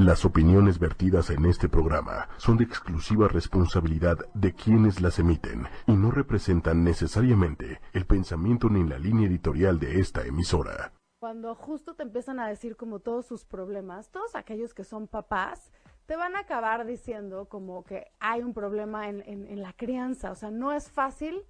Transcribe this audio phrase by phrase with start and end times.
[0.00, 5.92] Las opiniones vertidas en este programa son de exclusiva responsabilidad de quienes las emiten y
[5.92, 10.94] no representan necesariamente el pensamiento ni la línea editorial de esta emisora.
[11.18, 15.70] Cuando justo te empiezan a decir como todos sus problemas, todos aquellos que son papás,
[16.06, 20.30] te van a acabar diciendo como que hay un problema en, la crianza.
[20.30, 21.42] O sea, no es fácil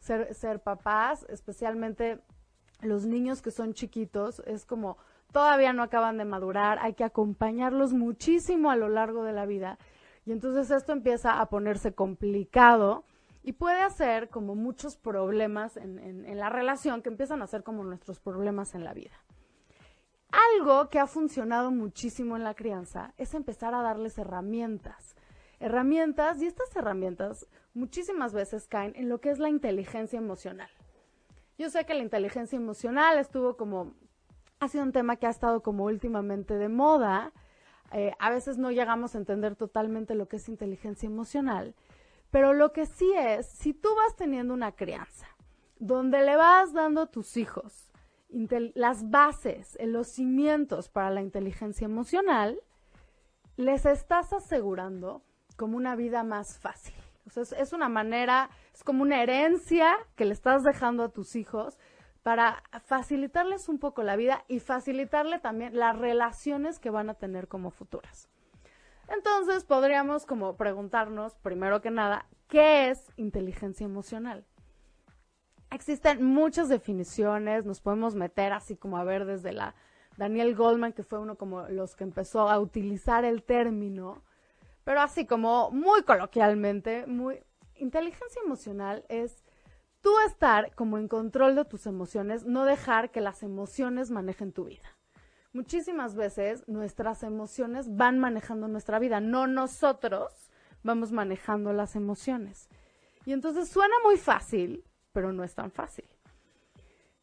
[0.00, 2.20] ser, ser papás, especialmente
[2.80, 4.98] los niños que son chiquitos, es como
[5.34, 9.78] todavía no acaban de madurar, hay que acompañarlos muchísimo a lo largo de la vida.
[10.24, 13.04] Y entonces esto empieza a ponerse complicado
[13.42, 18.20] y puede hacer como muchos problemas en, la relación que empiezan a ser como nuestros
[18.20, 19.16] problemas en la vida.
[20.30, 25.16] Algo que ha funcionado muchísimo en la crianza es empezar a darles herramientas.
[25.58, 30.70] Herramientas, y estas herramientas muchísimas veces caen en lo que es la inteligencia emocional.
[31.58, 33.94] Yo sé que la inteligencia emocional estuvo como
[34.60, 37.32] ha sido un tema que ha estado como últimamente de moda.
[37.92, 41.74] Eh, a veces no llegamos a entender totalmente lo que es inteligencia emocional,
[42.30, 45.28] pero lo que sí es, si tú vas teniendo una crianza
[45.78, 47.92] donde le vas dando a tus hijos
[48.74, 52.60] las bases, los cimientos para la inteligencia emocional,
[53.56, 55.22] les estás asegurando
[55.56, 56.94] como una vida más fácil.
[57.36, 61.78] es una manera, es como una herencia que le estás dejando a tus hijos
[62.24, 67.48] para facilitarles un poco la vida y facilitarle también las relaciones que van a tener
[67.48, 68.30] como futuras.
[69.08, 74.46] Entonces podríamos como preguntarnos, primero que nada, ¿qué es inteligencia emocional?
[75.70, 79.74] Existen muchas definiciones, nos podemos meter así como a ver desde la
[80.16, 84.22] Daniel Goldman, que fue uno como los que empezó a utilizar el término,
[84.82, 89.43] pero así como muy coloquialmente, muy inteligencia emocional es
[90.04, 94.66] tú estar como en control de tus emociones, no dejar que las emociones manejen tu
[94.66, 94.96] vida.
[95.54, 100.30] Muchísimas veces nuestras emociones van manejando nuestra vida, no nosotros
[100.82, 102.68] vamos manejando las emociones.
[103.24, 106.04] Y entonces suena muy fácil, pero no es tan fácil.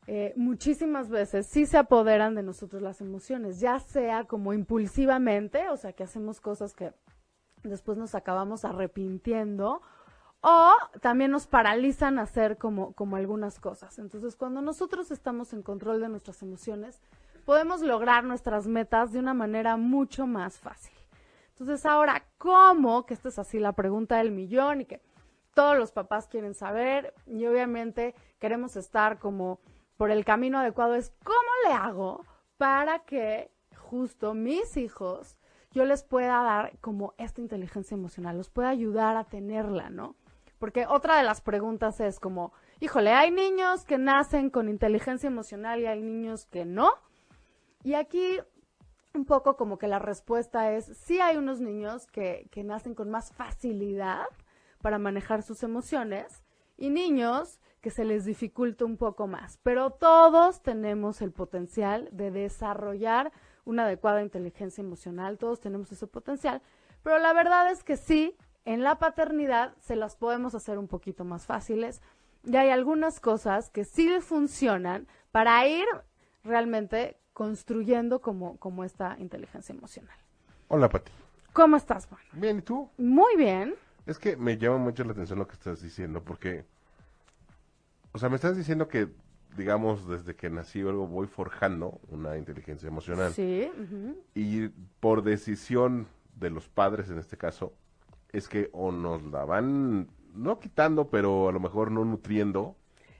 [0.07, 5.77] Eh, muchísimas veces sí se apoderan de nosotros las emociones, ya sea como impulsivamente, o
[5.77, 6.93] sea, que hacemos cosas que
[7.61, 9.83] después nos acabamos arrepintiendo,
[10.41, 13.99] o también nos paralizan a hacer como, como algunas cosas.
[13.99, 16.99] Entonces, cuando nosotros estamos en control de nuestras emociones,
[17.45, 20.93] podemos lograr nuestras metas de una manera mucho más fácil.
[21.49, 23.05] Entonces, ahora, ¿cómo?
[23.05, 25.01] Que esta es así la pregunta del millón y que
[25.53, 29.59] todos los papás quieren saber y obviamente queremos estar como
[29.97, 31.37] por el camino adecuado es cómo
[31.67, 32.25] le hago
[32.57, 35.37] para que justo mis hijos
[35.71, 40.15] yo les pueda dar como esta inteligencia emocional, los pueda ayudar a tenerla, ¿no?
[40.61, 45.79] Porque otra de las preguntas es como, híjole, hay niños que nacen con inteligencia emocional
[45.79, 46.93] y hay niños que no.
[47.83, 48.37] Y aquí
[49.15, 53.09] un poco como que la respuesta es, sí hay unos niños que, que nacen con
[53.09, 54.27] más facilidad
[54.83, 56.43] para manejar sus emociones
[56.77, 59.57] y niños que se les dificulta un poco más.
[59.63, 63.31] Pero todos tenemos el potencial de desarrollar
[63.65, 66.61] una adecuada inteligencia emocional, todos tenemos ese potencial.
[67.01, 71.23] Pero la verdad es que sí, en la paternidad se las podemos hacer un poquito
[71.23, 72.01] más fáciles
[72.43, 75.85] y hay algunas cosas que sí funcionan para ir
[76.43, 80.15] realmente construyendo como, como esta inteligencia emocional.
[80.67, 81.11] Hola, Pati.
[81.53, 82.21] ¿Cómo estás, Juan?
[82.33, 82.89] Bien, ¿y tú?
[82.97, 83.75] Muy bien.
[84.05, 86.65] Es que me llama mucho la atención lo que estás diciendo, porque,
[88.13, 89.09] o sea, me estás diciendo que,
[89.57, 93.33] digamos, desde que nací algo voy forjando una inteligencia emocional.
[93.33, 93.69] Sí.
[94.33, 97.73] Y por decisión de los padres, en este caso,
[98.33, 102.75] es que o nos la van, no quitando, pero a lo mejor no nutriendo.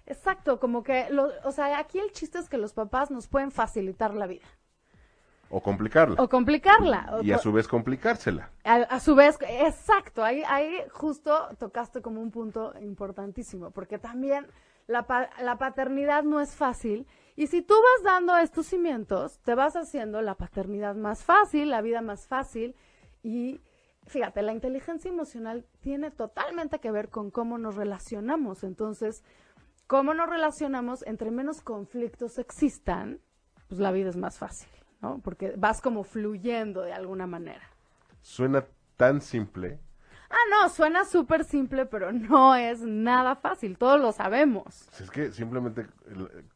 [0.06, 3.52] Exacto, como que, lo, o sea, aquí el chiste es que los papás nos pueden
[3.52, 4.46] facilitar la vida.
[5.50, 6.22] O complicarla.
[6.22, 7.20] O complicarla.
[7.24, 8.50] Y a su vez complicársela.
[8.64, 14.48] A, su vez, exacto, ahí, ahí justo tocaste como un punto importantísimo, porque también
[14.88, 15.06] la,
[15.42, 17.06] la paternidad no es fácil.
[17.36, 21.82] Y si tú vas dando estos cimientos, te vas haciendo la paternidad más fácil, la
[21.82, 22.74] vida más fácil
[23.22, 23.60] y
[24.08, 28.64] fíjate, la inteligencia emocional tiene totalmente que ver con cómo nos relacionamos.
[28.64, 29.24] Entonces,
[29.88, 33.20] cómo nos relacionamos, entre menos conflictos existan,
[33.68, 34.70] pues la vida es más fácil,
[35.02, 35.20] ¿no?
[35.24, 37.64] Porque vas como fluyendo de alguna manera.
[38.22, 38.66] Suena
[38.98, 39.80] tan simple.
[40.30, 44.88] Ah, no, suena súper simple, pero no es nada fácil, todos lo sabemos.
[45.00, 45.88] Es que simplemente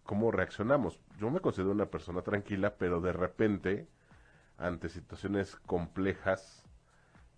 [0.04, 1.00] cómo reaccionamos.
[1.20, 3.88] Yo me considero una persona tranquila, pero de repente,
[4.58, 6.65] ante situaciones complejas,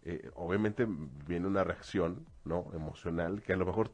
[0.10, 0.88] eh, obviamente
[1.28, 2.72] viene una reacción, ¿no?
[2.74, 3.92] Emocional, que a lo mejor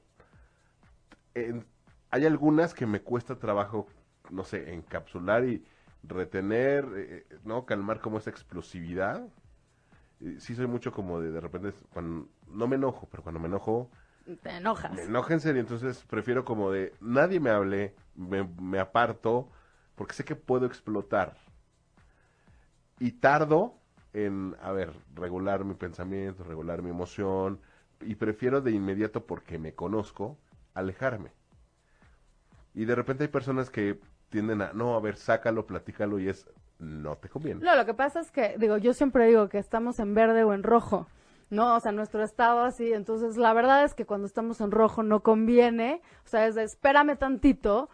[2.11, 3.87] hay algunas que me cuesta trabajo,
[4.29, 5.63] no sé, encapsular y
[6.03, 7.65] retener, eh, ¿no?
[7.65, 9.27] Calmar como esa explosividad.
[10.21, 13.47] eh, sí soy mucho como de de repente, cuando, no me enojo, pero cuando me
[13.47, 13.89] enojo,
[14.41, 14.91] Te enojas.
[14.93, 19.49] me enojo en serio, entonces prefiero como de nadie me hable, me, me aparto,
[19.95, 21.35] porque sé que puedo explotar.
[22.99, 23.79] Y tardo
[24.13, 27.59] en, a ver, regular mi pensamiento, regular mi emoción,
[28.01, 30.37] y prefiero de inmediato, porque me conozco,
[30.73, 31.31] alejarme.
[32.73, 33.99] Y de repente hay personas que
[34.29, 36.49] tienden a, no, a ver, sácalo, platícalo, y es,
[36.79, 37.63] no te conviene.
[37.63, 40.53] No, lo que pasa es que, digo, yo siempre digo que estamos en verde o
[40.53, 41.07] en rojo,
[41.49, 41.75] ¿no?
[41.75, 42.93] O sea, nuestro estado así.
[42.93, 46.01] Entonces, la verdad es que cuando estamos en rojo no conviene.
[46.25, 47.89] O sea, es de espérame tantito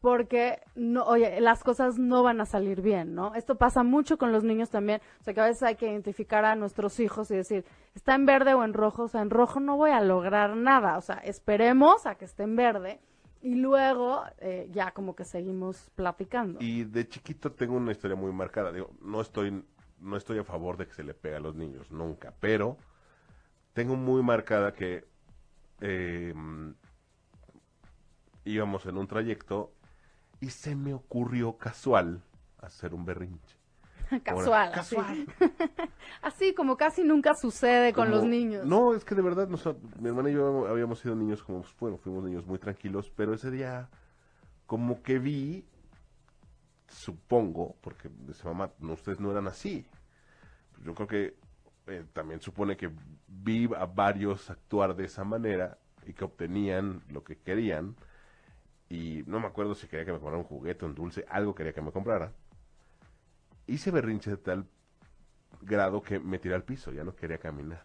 [0.00, 3.34] porque, no, oye, las cosas no van a salir bien, ¿no?
[3.34, 5.00] Esto pasa mucho con los niños también.
[5.20, 7.64] O sea, que a veces hay que identificar a nuestros hijos y decir,
[7.94, 9.04] está en verde o en rojo.
[9.04, 10.98] O sea, en rojo no voy a lograr nada.
[10.98, 13.00] O sea, esperemos a que esté en verde.
[13.40, 16.58] Y luego eh, ya como que seguimos platicando.
[16.60, 18.72] Y de chiquito tengo una historia muy marcada.
[18.72, 19.64] Digo, no estoy,
[19.98, 22.34] no estoy a favor de que se le pegue a los niños, nunca.
[22.38, 22.76] Pero
[23.72, 25.06] tengo muy marcada que
[25.80, 26.34] eh,
[28.44, 29.72] íbamos en un trayecto
[30.40, 32.22] y se me ocurrió casual
[32.60, 33.56] hacer un berrinche.
[34.22, 35.26] Casual, Ahora, casual.
[36.22, 38.64] Así como casi nunca sucede con los niños.
[38.66, 39.66] No, es que de verdad, nos-
[40.00, 43.34] mi hermana y yo habíamos sido niños como, pues, bueno, fuimos niños muy tranquilos, pero
[43.34, 43.88] ese día
[44.66, 45.64] como que vi,
[46.88, 49.86] supongo, porque dice mamá, no, ustedes no eran así.
[50.84, 51.36] Yo creo que
[51.86, 52.90] eh, también supone que
[53.26, 57.96] vi a varios actuar de esa manera y que obtenían lo que querían.
[58.90, 61.72] Y no me acuerdo si quería que me comprara un juguete, un dulce, algo quería
[61.72, 62.32] que me comprara.
[63.66, 64.66] Hice berrinche de tal
[65.60, 67.84] grado que me tiré al piso, ya no quería caminar.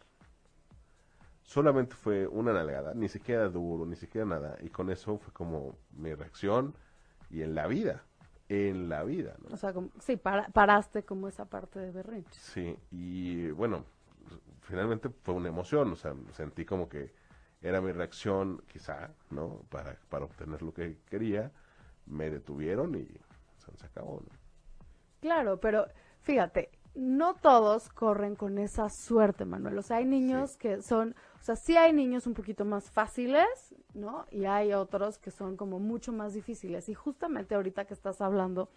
[1.43, 4.57] Solamente fue una nalgada, ni siquiera duro, ni siquiera nada.
[4.61, 6.73] Y con eso fue como mi reacción
[7.29, 8.03] y en la vida,
[8.47, 9.53] en la vida, ¿no?
[9.53, 12.39] O sea, como, sí, para- paraste como esa parte de berrinche.
[12.39, 13.83] Sí, y bueno,
[14.61, 17.13] finalmente fue una emoción, o sea, sentí como que
[17.63, 19.61] era mi reacción, quizá, ¿no?
[19.69, 21.51] Para, para obtener lo que quería,
[22.05, 23.07] me detuvieron y
[23.77, 24.29] se acabó, ¿no?
[25.21, 25.87] Claro, pero
[26.21, 29.77] fíjate, no todos corren con esa suerte, Manuel.
[29.77, 30.57] O sea, hay niños Sí.
[30.59, 33.47] que son, o sea, sí hay niños un poquito más fáciles,
[33.93, 34.25] ¿no?
[34.29, 36.89] Y hay otros que son como mucho más difíciles.
[36.89, 38.69] Y justamente ahorita que estás hablando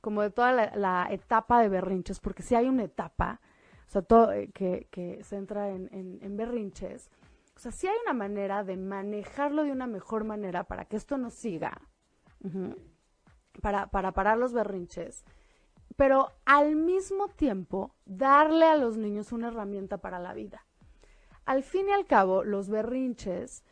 [0.00, 3.40] como de toda la, la etapa de berrinches, porque sí hay una etapa,
[3.86, 7.08] o sea, todo, eh, que, que se entra en, en, en berrinches.
[7.56, 11.18] O sea, sí hay una manera de manejarlo de una mejor manera para que esto
[11.18, 11.80] no siga,
[13.60, 15.24] para, para parar los berrinches
[15.96, 20.66] pero al mismo tiempo darle a los niños una herramienta para la vida.
[21.44, 23.64] Al fin y al cabo, los berrinches,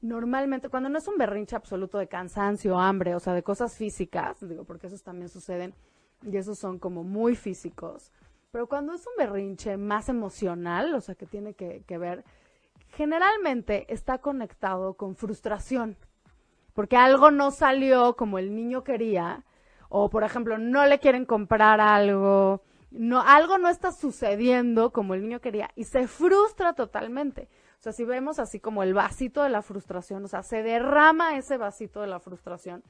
[0.00, 4.36] normalmente, cuando no es un berrinche absoluto de cansancio, hambre, o sea, de cosas físicas,
[4.48, 5.74] digo, porque esos también suceden
[6.22, 8.12] y esos son como muy físicos,
[8.50, 12.24] pero cuando es un berrinche más emocional, o sea, que tiene que ver,
[12.92, 15.96] generalmente está conectado con frustración,
[16.74, 19.44] porque algo no salió como el niño quería,
[19.88, 25.22] o por ejemplo, no le quieren comprar algo, no, algo no está sucediendo como el
[25.22, 27.48] niño quería y se frustra totalmente.
[27.78, 31.36] O sea, si vemos así como el vasito de la frustración, o sea, se derrama
[31.36, 32.82] ese vasito de la frustración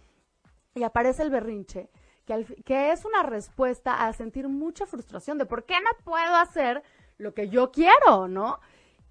[0.75, 1.91] y aparece el berrinche,
[2.25, 6.37] que, al que es una respuesta a sentir mucha frustración de por qué no puedo
[6.37, 6.83] hacer
[7.19, 8.61] lo que yo quiero, ¿no?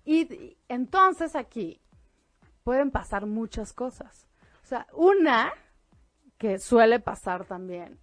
[0.08, 1.82] Y, entonces aquí
[2.64, 4.26] pueden pasar muchas cosas.
[4.64, 5.52] O sea, una
[6.38, 8.00] que suele pasar también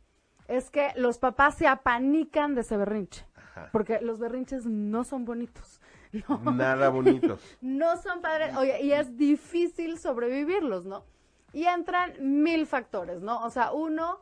[0.47, 3.71] es que los papás se apanican de ese berrinche, Ajá.
[3.73, 5.81] porque los berrinches no son bonitos.
[6.29, 7.41] No, Nada bonitos.
[7.61, 11.05] no son padres, oye, y es difícil sobrevivirlos, ¿no?
[11.53, 13.43] Y entran mil factores, ¿no?
[13.45, 14.21] O sea, uno,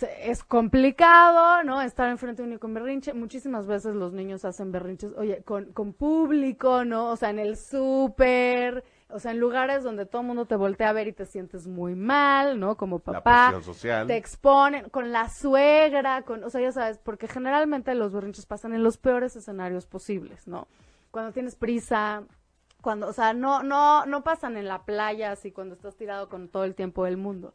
[0.00, 1.82] es complicado, ¿no?
[1.82, 3.12] Estar enfrente de un niño con berrinche.
[3.12, 7.10] Muchísimas veces los niños hacen berrinches, oye, con, con público, ¿no?
[7.10, 10.88] O sea, en el súper, o sea, en lugares donde todo el mundo te voltea
[10.88, 12.76] a ver y te sientes muy mal, ¿no?
[12.76, 14.06] Como La papá presión social.
[14.06, 18.72] te exponen con la suegra, con, o sea, ya sabes, porque generalmente los berrinches pasan
[18.72, 20.68] en los peores escenarios posibles, ¿no?
[21.10, 22.22] Cuando tienes prisa,
[22.80, 26.48] cuando, o sea, no, no, no pasan en la playa así cuando estás tirado con
[26.48, 27.52] todo el tiempo del mundo.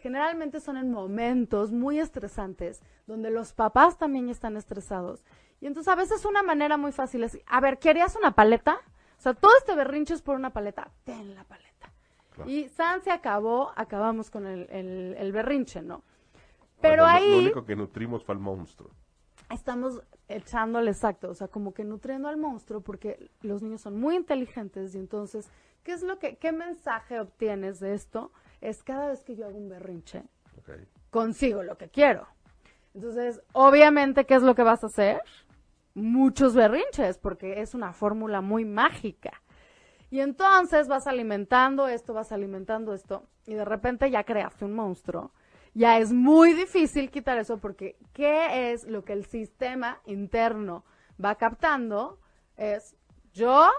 [0.00, 5.24] Generalmente son en momentos muy estresantes, donde los papás también están estresados.
[5.60, 8.78] Y entonces a veces una manera muy fácil es, a ver, ¿querías una paleta?
[9.18, 10.90] O sea, todo este berrinche es por una paleta.
[11.04, 11.92] Ten la paleta.
[12.34, 12.50] Claro.
[12.50, 16.02] Y San se acabó, acabamos con el, el, el berrinche, ¿no?
[16.80, 18.90] Pero Cuando lo- Lo ahí único que nutrimos fue al monstruo.
[19.50, 24.16] estamos echándole exacto, o sea, como que nutriendo al monstruo porque los niños son muy
[24.16, 25.50] inteligentes y entonces,
[25.82, 28.32] ¿qué es lo que, qué mensaje obtienes de esto?
[28.60, 30.22] Es cada vez que yo hago un berrinche,
[31.10, 32.26] consigo lo que quiero.
[32.94, 35.22] Entonces, obviamente, ¿qué es lo que vas a hacer?
[35.94, 39.42] muchos berrinches, porque es una fórmula muy mágica.
[40.10, 45.32] Y entonces vas alimentando esto, vas alimentando esto, y de repente ya creaste un monstruo.
[45.72, 50.84] Ya es muy difícil quitar eso porque ¿qué es lo que el sistema interno
[51.22, 52.18] va captando?
[52.56, 52.96] Es
[53.32, 53.70] yo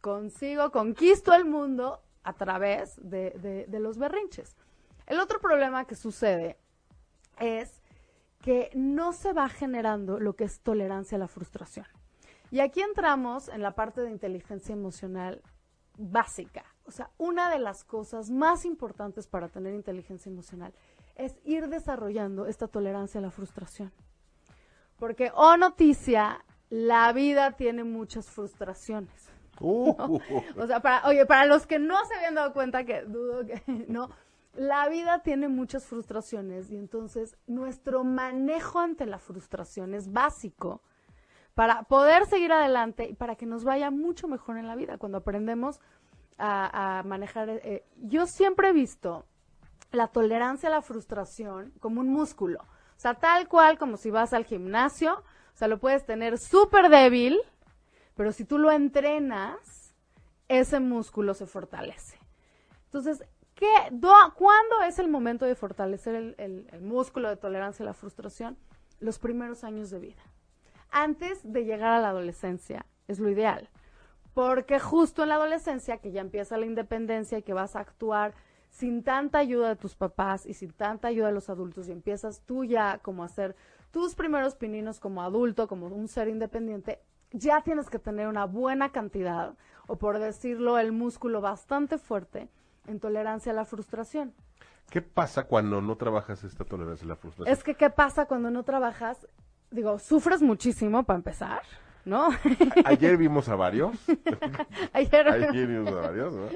[0.00, 4.56] consigo, conquisto el mundo a través de, los berrinches.
[5.06, 6.58] El otro problema que sucede
[7.38, 7.80] es
[8.42, 11.86] que no se va generando lo que es tolerancia a la frustración.
[12.50, 15.40] Y aquí entramos en la parte de inteligencia emocional
[15.96, 16.64] básica.
[16.84, 20.74] O sea, una de las cosas más importantes para tener inteligencia emocional
[21.14, 23.92] es ir desarrollando esta tolerancia a la frustración.
[24.98, 29.35] Porque, oh noticia, la vida tiene muchas frustraciones.
[29.60, 30.18] Uh.
[30.56, 33.62] O sea, para, oye, para los que no se habían dado cuenta, que dudo que
[33.88, 34.10] no,
[34.54, 40.82] la vida tiene muchas frustraciones y entonces nuestro manejo ante la frustración es básico
[41.54, 45.18] para poder seguir adelante y para que nos vaya mucho mejor en la vida cuando
[45.18, 45.80] aprendemos
[46.38, 47.48] a, manejar.
[47.48, 49.24] Eh, yo siempre he visto
[49.90, 54.32] la tolerancia a la frustración como un músculo, o sea, tal cual como si vas
[54.32, 57.40] al gimnasio, o sea, lo puedes tener súper débil,
[58.16, 59.94] pero si tú lo entrenas,
[60.48, 62.18] ese músculo se fortalece.
[62.86, 63.22] Entonces,
[63.56, 63.66] ¿Qué,
[64.34, 68.58] ¿Cuándo es el momento de fortalecer el, músculo de tolerancia a la frustración?
[69.00, 70.22] Los primeros años de vida.
[70.90, 73.70] Antes de llegar a la adolescencia es lo ideal.
[74.34, 78.34] Porque justo en la adolescencia, que ya empieza la independencia y que vas a actuar
[78.68, 82.42] sin tanta ayuda de tus papás y sin tanta ayuda de los adultos y empiezas
[82.42, 83.56] tú ya como a hacer
[83.90, 87.00] tus primeros pininos como adulto, como un ser independiente,
[87.36, 89.54] ya tienes que tener una buena cantidad,
[89.86, 92.48] o por decirlo, el músculo bastante fuerte
[92.86, 94.34] en tolerancia a la frustración.
[94.90, 97.52] ¿Qué pasa cuando no trabajas esta tolerancia a la frustración?
[97.52, 99.26] Es que, ¿qué pasa cuando no trabajas?
[99.70, 101.62] Digo, sufres muchísimo para empezar,
[102.04, 102.28] ¿no?
[102.84, 103.96] Ayer vimos a varios.
[104.92, 105.66] Ayer...
[105.66, 106.48] vimos a varios, ¿no?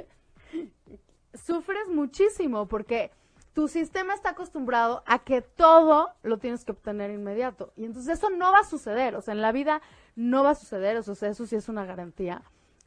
[1.35, 3.11] Sufres muchísimo porque
[3.53, 7.73] tu sistema está acostumbrado a que todo lo tienes que obtener inmediato.
[7.77, 9.17] Y entonces eso no va a suceder.
[9.17, 9.83] O sea, en la vida
[10.15, 10.97] no va a suceder.
[10.97, 12.43] O sea, eso sí es una garantía.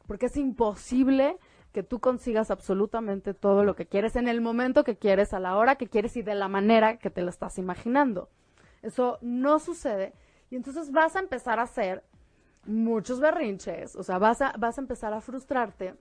[0.06, 1.38] Porque es imposible
[1.72, 5.56] que tú consigas absolutamente todo lo que quieres en el momento que quieres, a la
[5.56, 8.30] hora que quieres y de la manera que te lo estás imaginando.
[8.80, 10.14] Eso no sucede.
[10.50, 12.04] Y entonces vas a empezar a hacer
[12.64, 15.96] muchos berrinches, o sea, vas a, vas a empezar a frustrarte.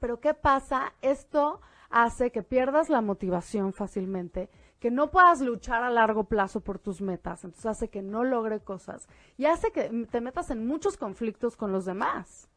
[0.00, 0.94] Pero ¿qué pasa?
[1.02, 1.60] Esto
[1.90, 7.02] hace que pierdas la motivación fácilmente, que no puedas luchar a largo plazo por tus
[7.02, 11.56] metas, entonces hace que no logre cosas y hace que te metas en muchos conflictos
[11.56, 12.48] con los demás.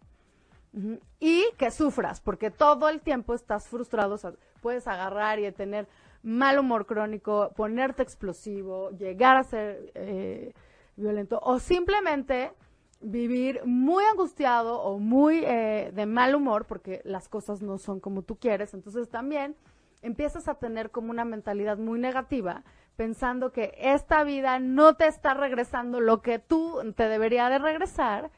[1.20, 4.18] Y que sufras, porque todo el tiempo estás frustrado,
[4.60, 5.88] puedes agarrar y tener
[6.24, 10.54] mal humor crónico, ponerte explosivo, llegar a ser eh,
[10.96, 12.54] violento, o simplemente
[13.04, 18.24] vivir muy angustiado o muy eh, de mal humor porque las cosas no son como
[18.24, 18.74] tú quieres.
[18.74, 19.56] Entonces también
[20.02, 22.64] empiezas a tener como una mentalidad muy negativa,
[22.96, 28.32] pensando que esta vida no te está regresando lo que tú te debería de regresar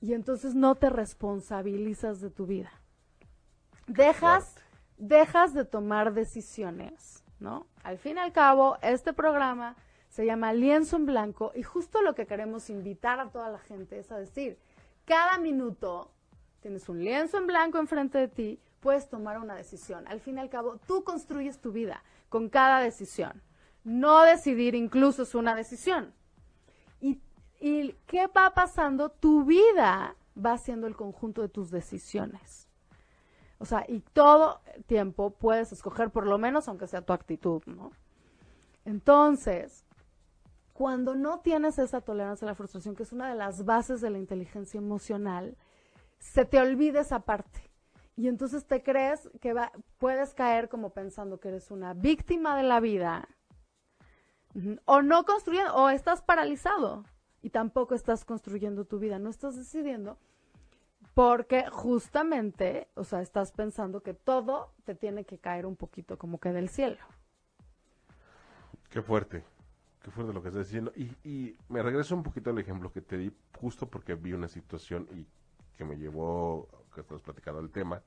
[0.00, 2.70] y entonces no te responsabilizas de tu vida.
[3.86, 4.56] Dejas,
[4.98, 7.66] dejas de tomar decisiones, ¿no?
[7.82, 9.76] Al fin y al cabo, este programa
[10.16, 13.98] se llama Lienzo en Blanco y justo lo que queremos invitar a toda la gente
[13.98, 14.58] es a decir,
[15.04, 16.10] cada minuto
[16.60, 20.08] tienes un lienzo en blanco enfrente de ti, puedes tomar una decisión.
[20.08, 23.42] Al fin y al cabo, tú construyes tu vida con cada decisión.
[23.84, 26.14] No decidir incluso es una decisión.
[26.98, 27.20] Y
[27.60, 29.10] ¿Y qué va pasando?
[29.10, 32.68] Tu vida va siendo el conjunto de tus decisiones.
[33.58, 37.90] O sea, y todo tiempo puedes escoger por lo menos, aunque sea tu actitud, ¿no?
[38.84, 39.85] Entonces,
[40.76, 44.10] cuando no tienes esa tolerancia a la frustración, que es una de las bases de
[44.10, 45.56] la inteligencia emocional,
[46.18, 47.60] se te olvida esa parte.
[48.14, 49.54] Y entonces te crees que
[49.96, 53.26] puedes caer como pensando que eres una víctima de la vida,
[54.84, 57.04] o no construyendo, o estás paralizado
[57.40, 60.18] y tampoco estás construyendo tu vida, no estás decidiendo
[61.14, 66.38] porque justamente, o sea, estás pensando que todo te tiene que caer un poquito como
[66.38, 66.98] que del cielo.
[68.90, 69.42] Qué fuerte,
[70.06, 70.92] qué fuerte lo que estás diciendo.
[70.94, 74.46] Y, y me regreso un poquito al ejemplo que te di, justo porque vi una
[74.46, 75.26] situación y
[75.76, 78.00] que me llevó, que estás platicando el tema.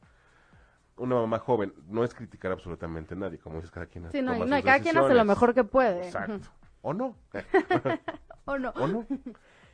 [0.95, 4.45] Una mamá joven, no es criticar absolutamente a nadie, como dices, cada quien hace no,
[4.45, 6.05] no, cada quien hace lo mejor que puede.
[6.05, 6.49] Exacto.
[6.81, 7.17] O no.
[8.45, 8.69] ¿O no?
[8.69, 9.05] ¿O no?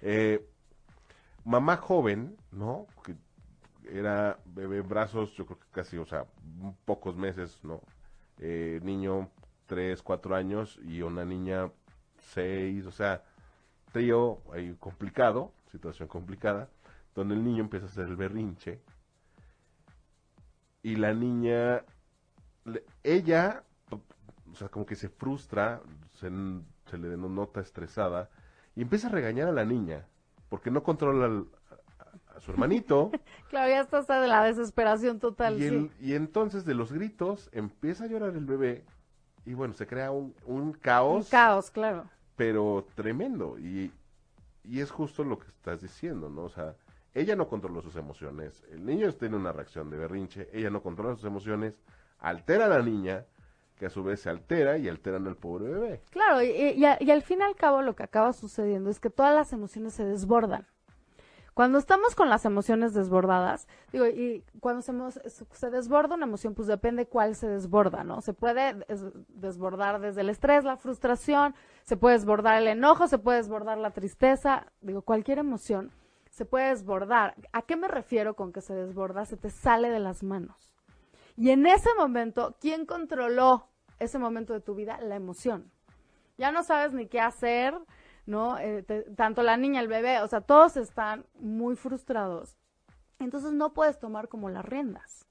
[0.01, 0.49] Eh,
[1.43, 2.87] mamá joven, ¿no?
[3.03, 3.15] Que
[3.87, 6.25] era bebé en brazos, yo creo que casi, o sea,
[6.85, 7.81] pocos meses, ¿no?
[8.39, 9.29] Eh, niño,
[9.67, 11.71] tres, cuatro años y una niña,
[12.33, 13.23] seis, o sea,
[13.91, 16.69] trío ahí complicado, situación complicada,
[17.13, 18.81] donde el niño empieza a hacer el berrinche
[20.83, 21.83] y la niña,
[23.03, 25.81] ella, o sea, como que se frustra,
[26.13, 26.29] se,
[26.85, 28.29] se le nota estresada
[28.75, 30.05] y empieza a regañar a la niña
[30.49, 31.43] porque no controla
[32.35, 33.11] a, su hermanito.
[33.49, 35.59] claro, ya está hasta de la desesperación total.
[35.59, 38.85] Y, y entonces de los gritos empieza a llorar el bebé
[39.45, 41.25] y bueno, se crea un, un caos.
[41.25, 42.05] Un caos, claro.
[42.35, 43.57] Pero tremendo.
[43.57, 43.91] Y,
[44.63, 46.43] y es justo lo que estás diciendo, ¿no?
[46.43, 46.75] O sea,
[47.13, 51.15] ella no controla sus emociones, el niño tiene una reacción de berrinche, ella no controla
[51.15, 51.79] sus emociones,
[52.19, 53.25] altera a la niña,
[53.77, 56.01] que a su vez se altera y alteran al pobre bebé.
[56.09, 59.33] Claro, y, y, al fin y al cabo lo que acaba sucediendo es que todas
[59.33, 60.67] las emociones se desbordan.
[61.55, 67.07] Cuando estamos con las emociones desbordadas, digo, y cuando se, desborda una emoción, pues depende
[67.07, 68.21] cuál se desborda, ¿no?
[68.21, 68.85] Se puede
[69.29, 73.91] desbordar desde el estrés, la frustración, se puede desbordar el enojo, se puede desbordar la
[73.91, 75.91] tristeza, digo, cualquier emoción
[76.35, 77.35] se puede desbordar.
[77.53, 79.23] ¿A qué me refiero con que se desborda?
[79.23, 80.73] Se te sale de las manos.
[81.37, 83.69] Y en ese momento, ¿quién controló
[83.99, 84.99] ese momento de tu vida?
[84.99, 85.71] La emoción.
[86.37, 87.73] Ya no sabes ni qué hacer,
[88.25, 88.57] ¿no?
[88.57, 88.83] Eh,
[89.15, 92.57] tanto la niña, el bebé, o sea, todos están muy frustrados.
[93.19, 95.25] Entonces no puedes tomar como las riendas.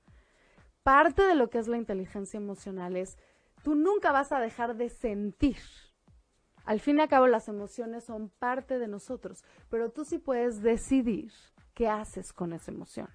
[0.83, 3.19] Parte de lo que es la inteligencia emocional es,
[3.63, 5.57] tú nunca vas a dejar de sentir.
[6.65, 10.63] Al fin y al cabo, las emociones son parte de nosotros, pero tú sí puedes
[10.63, 11.33] decidir
[11.75, 13.09] qué haces con esa emoción.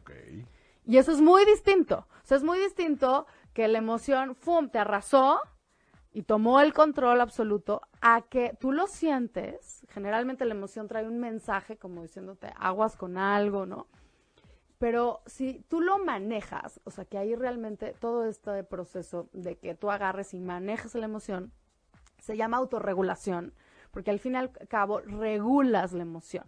[0.00, 0.46] Okay.
[0.84, 2.06] Y eso es muy distinto.
[2.22, 5.40] O sea, es muy distinto que la emoción, ¡fum!, te arrasó
[6.12, 9.86] y tomó el control absoluto a que tú lo sientes.
[9.90, 13.86] Generalmente la emoción trae un mensaje como diciéndote aguas con algo, ¿no?
[14.78, 19.74] Pero si tú lo manejas, o sea, que ahí realmente todo este proceso de que
[19.74, 21.52] tú agarres y manejes la emoción,
[22.18, 23.52] se llama autorregulación,
[23.90, 26.44] porque al fin y al cabo regulas la emoción.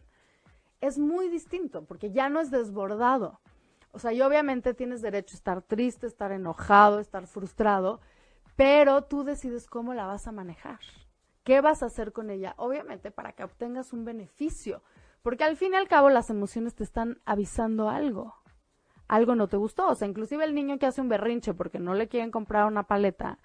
[0.81, 3.40] Es muy distinto, porque ya no es desbordado.
[3.92, 8.01] O sea, y obviamente tienes derecho a estar triste, estar enojado, estar frustrado,
[8.56, 10.80] pero tú decides cómo la vas a manejar.
[11.44, 12.54] ¿Qué vas a hacer con ella?
[12.56, 14.82] Obviamente para que obtengas un beneficio,
[15.22, 18.34] porque al fin y al cabo las emociones te están avisando algo.
[19.08, 21.94] Algo no te gustó, o sea, inclusive el niño que hace un berrinche porque no
[21.94, 23.38] le quieren comprar una paleta,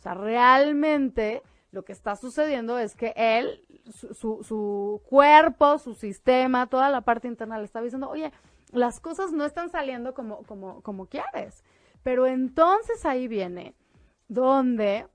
[0.00, 6.66] o sea, realmente lo que está sucediendo es que él, su, su, cuerpo, su sistema,
[6.68, 8.32] toda la parte interna le está diciendo, oye,
[8.72, 11.64] las cosas no están saliendo como, como, como quieres.
[12.02, 13.74] Pero entonces ahí viene
[14.30, 15.08] donde,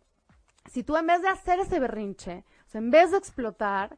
[0.70, 3.98] si tú en vez de hacer ese berrinche, o sea, en vez de explotar,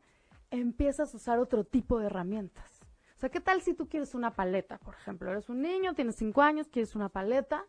[0.52, 2.80] empiezas a usar otro tipo de herramientas.
[3.16, 5.32] O sea, ¿qué tal si tú quieres una paleta, por ejemplo?
[5.32, 7.66] Eres un niño, tienes cinco años, quieres una paleta,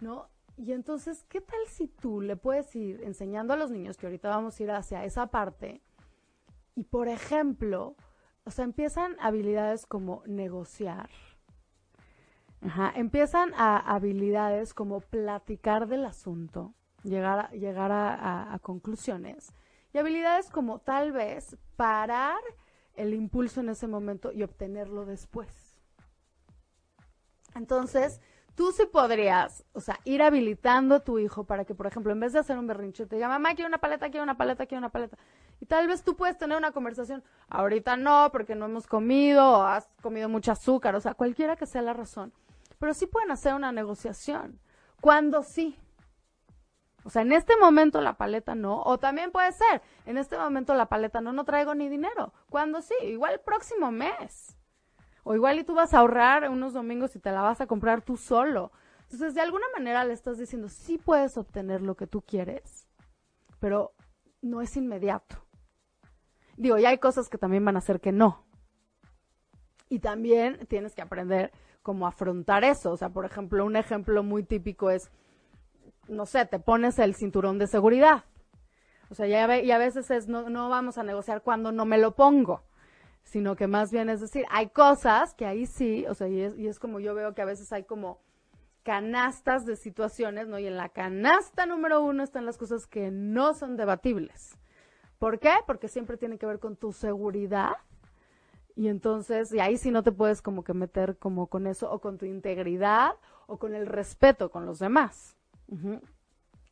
[0.00, 0.28] ¿no?
[0.58, 4.28] Y entonces, ¿qué tal si tú le puedes ir enseñando a los niños, que ahorita
[4.28, 5.80] vamos a ir hacia esa parte,
[6.74, 7.96] y por ejemplo,
[8.44, 11.08] o sea, empiezan habilidades como negociar,
[12.64, 16.72] Ajá, empiezan a habilidades como platicar del asunto,
[17.02, 19.52] llegar, a, llegar a, conclusiones,
[19.92, 22.40] y habilidades como tal vez parar
[22.96, 25.78] el impulso en ese momento y obtenerlo después.
[27.54, 28.22] Entonces,
[28.54, 32.20] tú sí podrías, o sea, ir habilitando a tu hijo para que, por ejemplo, en
[32.20, 34.78] vez de hacer un berrinche, te diga, mamá, quiero una paleta, quiero una paleta, quiero
[34.78, 35.18] una paleta.
[35.60, 39.62] Y tal vez tú puedes tener una conversación, ahorita no, porque no hemos comido, o
[39.62, 42.32] has comido mucho azúcar, o sea, cualquiera que sea la razón.
[42.84, 44.60] Pero sí pueden hacer una negociación.
[45.00, 45.74] Cuando sí.
[47.02, 50.74] O sea, en este momento la paleta no, o también puede ser, en este momento
[50.74, 52.34] la paleta no, no traigo ni dinero.
[52.50, 54.58] Cuando sí, igual el próximo mes.
[55.22, 58.02] O igual y tú vas a ahorrar unos domingos y te la vas a comprar
[58.02, 58.70] tú solo.
[59.04, 62.86] Entonces, de alguna manera le estás diciendo, sí puedes obtener lo que tú quieres,
[63.60, 63.94] pero
[64.42, 65.36] no es inmediato.
[66.58, 68.44] Digo, y hay cosas que también van a hacer que no.
[69.88, 71.50] Y también tienes que aprender
[71.84, 72.90] cómo afrontar eso.
[72.90, 75.12] O sea, por ejemplo, un ejemplo muy típico es,
[76.08, 78.24] no sé, te pones el cinturón de seguridad.
[79.10, 81.98] O sea, ya, y a veces es, no, no vamos a negociar cuando no me
[81.98, 82.64] lo pongo
[83.24, 86.58] sino que más bien es decir, hay cosas que ahí sí, o sea, y es,
[86.58, 88.20] y es como yo veo que a veces hay como
[88.82, 90.58] canastas de situaciones, ¿no?
[90.58, 94.56] Y en la canasta número uno están las cosas que no son debatibles.
[95.18, 95.52] ¿Por qué?
[95.66, 97.72] Porque siempre tiene que ver con tu seguridad.
[98.76, 102.00] Y entonces, y ahí sí no te puedes como que meter como con eso, o
[102.00, 103.12] con tu integridad,
[103.46, 105.36] o con el respeto con los demás.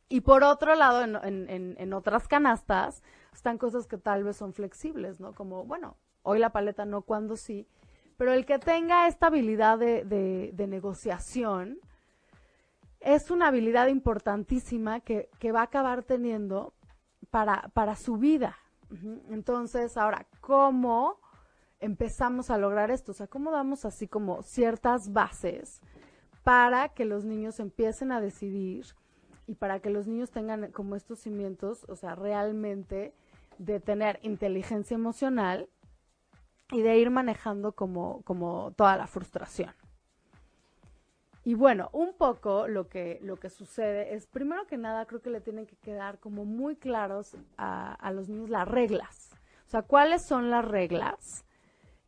[0.09, 3.01] Y por otro lado, en, en, en, otras canastas,
[3.33, 5.33] están cosas que tal vez son flexibles, ¿no?
[5.33, 7.67] Como, bueno, hoy la paleta no, cuando sí,
[8.17, 11.79] pero el que tenga esta habilidad de, negociación
[12.99, 16.73] es una habilidad importantísima que, va a acabar teniendo
[17.31, 18.57] para, para su vida.
[19.29, 21.19] Entonces, ahora, ¿cómo
[21.83, 23.11] empezamos a lograr esto?
[23.11, 25.81] O sea, ¿cómo damos así como ciertas bases
[26.43, 28.85] para que los niños empiecen a decidir
[29.47, 33.13] y para que los niños tengan como estos cimientos, o sea, realmente
[33.57, 35.69] de tener inteligencia emocional
[36.71, 39.73] y de ir manejando como, como toda la frustración.
[41.45, 45.29] Y bueno, un poco lo que, lo que sucede es, primero que nada, creo que
[45.29, 49.31] le tienen que quedar como muy claros a, a los niños las reglas.
[49.67, 51.45] O sea, ¿cuáles son las reglas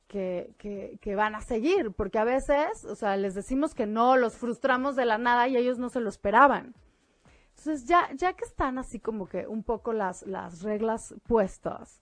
[0.08, 1.92] que, que, van a seguir?
[1.92, 5.58] Porque a veces, o sea, les decimos que no, los frustramos de la nada y
[5.58, 6.76] ellos no se lo esperaban.
[7.50, 12.02] Entonces, ya, ya que están así como que un poco las, las reglas puestas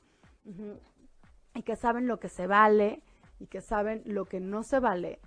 [1.53, 3.01] y que saben lo que se vale
[3.39, 5.19] y que saben lo que no se vale,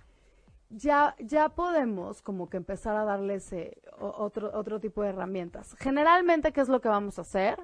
[0.69, 5.75] ya, ya podemos como que empezar a darles eh, otro, otro tipo de herramientas.
[5.79, 7.57] Generalmente, ¿qué es lo que vamos a hacer?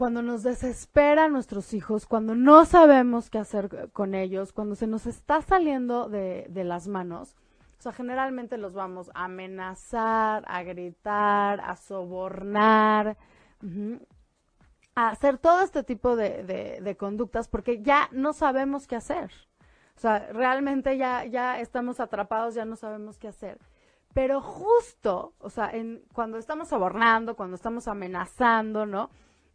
[0.00, 5.04] Cuando nos desesperan nuestros hijos, cuando no sabemos qué hacer con ellos, cuando se nos
[5.04, 7.36] está saliendo de, las manos,
[7.78, 13.18] o sea, generalmente los vamos a amenazar, a gritar, a sobornar,
[14.94, 19.30] a hacer todo este tipo de conductas porque ya no sabemos qué hacer.
[19.98, 23.58] O sea, realmente ya, ya estamos atrapados, ya no sabemos qué hacer.
[24.14, 29.10] Pero justo, o sea, en, cuando estamos sobornando, cuando estamos amenazando, ¿no?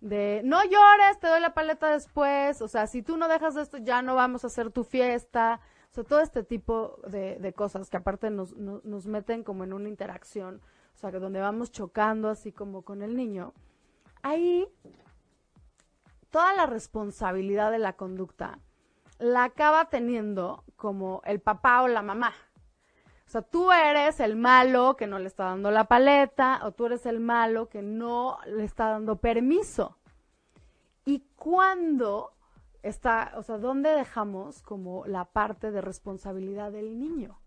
[0.06, 3.80] De no llores, te doy la paleta después, o sea, si tú no dejas esto,
[3.80, 5.60] ya no vamos a hacer tu fiesta.
[5.90, 9.64] O sea, todo este tipo de, de cosas que aparte nos, nos, nos, meten como
[9.64, 10.62] en una interacción,
[10.94, 13.56] o sea, que donde vamos chocando así como con el niño.
[14.22, 14.68] Ahí,
[16.30, 18.60] toda la responsabilidad de la conducta
[19.18, 22.32] la acaba teniendo como el papá o la mamá.
[23.26, 26.86] O sea, tú eres el malo que no le está dando la paleta o tú
[26.86, 29.98] eres el malo que no le está dando permiso.
[31.06, 32.34] ¿Y cuándo
[32.84, 37.40] está, o sea, dónde dejamos como la parte de responsabilidad del niño?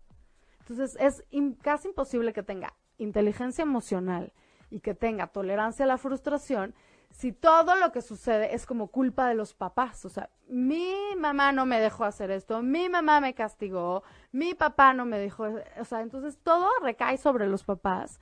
[0.59, 1.23] Entonces, es
[1.61, 4.33] casi imposible que tenga inteligencia emocional
[4.69, 6.75] y que tenga tolerancia a la frustración
[7.11, 11.51] si todo lo que sucede es como culpa de los papás, o sea, mi mamá
[11.51, 15.47] no me dejó hacer esto, mi mamá me castigó, mi papá no me dejó,
[15.79, 18.19] o sea, entonces todo recae sobre los papás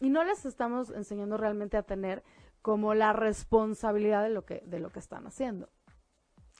[0.00, 2.22] y no les estamos enseñando realmente a tener
[2.62, 5.68] como la responsabilidad de lo que de lo que están haciendo.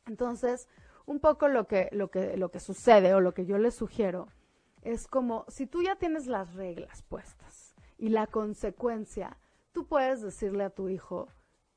[0.07, 0.69] Entonces,
[1.05, 4.29] un poco lo que lo que lo que sucede o lo que yo les sugiero
[4.83, 9.37] es como si tú ya tienes las reglas puestas y la consecuencia,
[9.73, 11.29] tú puedes decirle a tu hijo,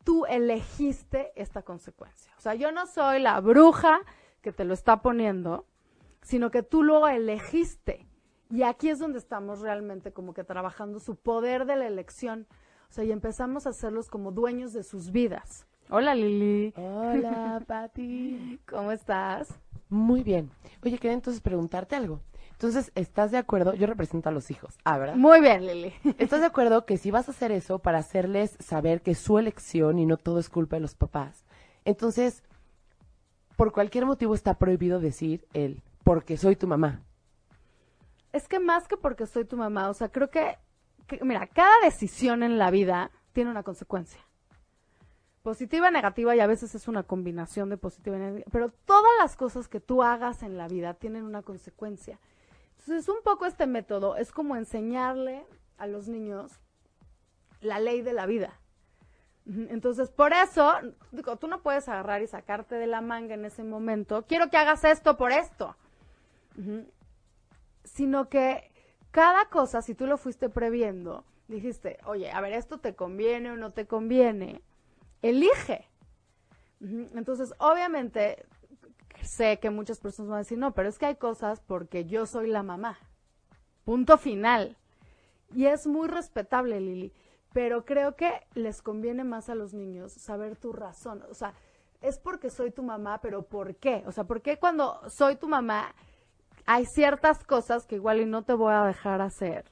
[0.10, 2.34] tú elegiste esta consecuencia.
[2.36, 4.02] O sea, yo no soy la bruja
[4.42, 5.68] que te lo está poniendo,
[6.24, 8.08] sino que tú lo elegiste.
[8.50, 12.48] Y aquí es donde estamos realmente como que trabajando su poder de la elección.
[12.90, 15.68] O sea, y empezamos a hacerlos como dueños de sus vidas.
[15.92, 16.74] Hola Lili.
[16.76, 18.60] Hola Patti.
[18.68, 19.60] ¿Cómo estás?
[19.90, 20.50] Muy bien.
[20.84, 22.20] Oye, quería entonces preguntarte algo.
[22.62, 23.74] Entonces, ¿estás de acuerdo?
[23.74, 24.78] Yo represento a los hijos.
[24.84, 25.16] Ah, ¿verdad?
[25.16, 25.94] Muy bien, Lili.
[26.18, 29.40] ¿Estás de acuerdo que si vas a hacer eso para hacerles saber que es su
[29.40, 31.46] elección y no todo es culpa de los papás,
[31.86, 32.44] entonces,
[33.56, 37.02] por cualquier motivo está prohibido decir el porque soy tu mamá?
[38.34, 40.58] Es que más que porque soy tu mamá, o sea, creo que,
[41.08, 44.20] que mira, cada decisión en la vida tiene una consecuencia.
[45.44, 49.38] Positiva, negativa y a veces es una combinación de positiva y negativa, pero todas las
[49.38, 52.20] cosas que tú hagas en la vida tienen una consecuencia.
[52.80, 55.46] Entonces, un poco este método es como enseñarle
[55.78, 56.60] a los niños
[57.62, 58.60] la ley de la vida.
[59.46, 60.74] Entonces, por eso,
[61.12, 64.58] digo, tú no puedes agarrar y sacarte de la manga en ese momento, quiero que
[64.58, 65.76] hagas esto por esto.
[67.84, 68.72] Sino que
[69.12, 73.58] cada cosa, si tú lo fuiste previendo, dijiste, oye, a ver, esto te conviene o
[73.58, 74.62] no te conviene,
[75.24, 75.88] elige.
[76.80, 78.46] Entonces, obviamente,
[79.24, 82.26] sé que muchas personas van a decir, no, pero es que hay cosas porque yo
[82.26, 82.98] soy la mamá.
[83.84, 84.78] Punto final.
[85.54, 87.14] Y es muy respetable, Lili.
[87.54, 91.24] Pero creo que les conviene más a los niños saber tu razón.
[91.30, 91.54] O sea,
[92.02, 94.04] es porque soy tu mamá, pero ¿por qué?
[94.06, 95.96] O sea, ¿por qué cuando soy tu mamá
[96.66, 99.66] hay ciertas cosas que igual y no te voy a dejar hacer?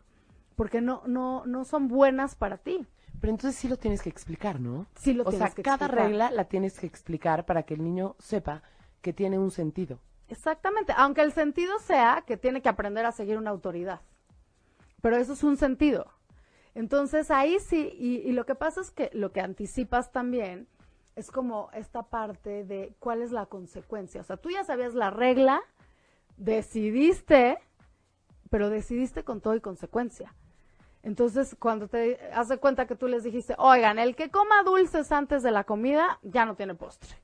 [0.56, 2.88] Porque no, no, no son buenas para ti.
[3.22, 4.88] Pero entonces sí lo tienes que explicar, ¿no?
[4.96, 6.08] Sí lo o tienes sea, que cada explicar.
[6.08, 8.64] regla la tienes que explicar para que el niño sepa
[9.08, 10.00] que tiene un sentido.
[10.28, 14.02] Exactamente, aunque el sentido sea que tiene que aprender a seguir una autoridad.
[15.02, 16.08] Pero eso es un sentido.
[16.76, 20.68] Entonces ahí sí, y, lo que pasa es que lo que anticipas también
[21.16, 24.20] es como esta parte de cuál es la consecuencia.
[24.20, 25.62] O sea, tú ya sabías la regla,
[26.36, 27.60] decidiste,
[28.50, 30.36] pero decidiste con todo y consecuencia.
[31.02, 35.44] Entonces, cuando te hace cuenta que tú les dijiste, oigan, el que coma dulces antes
[35.44, 37.16] de la comida ya no tiene postre.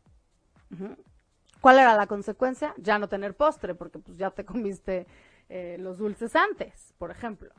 [1.64, 2.76] ¿Cuál era la consecuencia?
[2.76, 5.08] Ya no tener postre, porque pues ya te comiste
[5.48, 7.54] eh, los dulces antes, por ejemplo.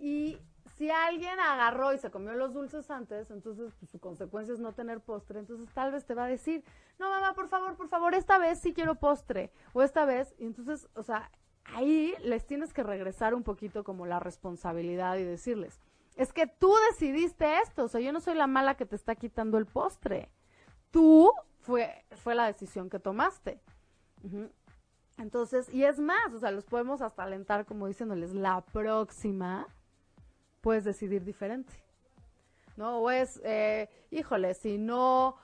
[0.00, 0.40] Y
[0.76, 4.72] si alguien agarró y se comió los dulces antes, entonces pues, su consecuencia es no
[4.72, 6.64] tener postre, entonces tal vez te va a decir,
[6.98, 10.44] no mamá, por favor, por favor, esta vez sí quiero postre, o esta vez, y
[10.44, 11.30] entonces, o sea,
[11.66, 15.80] ahí les tienes que regresar un poquito como la responsabilidad y decirles,
[16.16, 19.14] es que tú decidiste esto, o sea, yo no soy la mala que te está
[19.14, 20.28] quitando el postre,
[20.90, 21.30] tú
[21.64, 23.60] fue, fue la decisión que tomaste.
[25.18, 29.66] Entonces, y es más, o sea, los podemos hasta alentar como diciéndoles, la próxima
[30.60, 31.72] puedes decidir diferente.
[32.76, 32.98] ¿No?
[32.98, 35.36] O es, eh, híjole, si no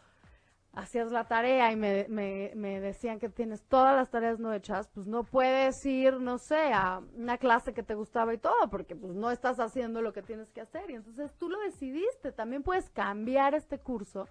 [0.72, 5.06] hacías la tarea y me, me, decían que tienes todas las tareas no hechas, pues
[5.06, 9.14] no puedes ir, no sé, a una clase que te gustaba y todo, porque pues
[9.14, 10.90] no estás haciendo lo que tienes que hacer.
[10.90, 12.33] Y entonces tú lo decidiste.
[12.33, 14.28] También puedes cambiar este curso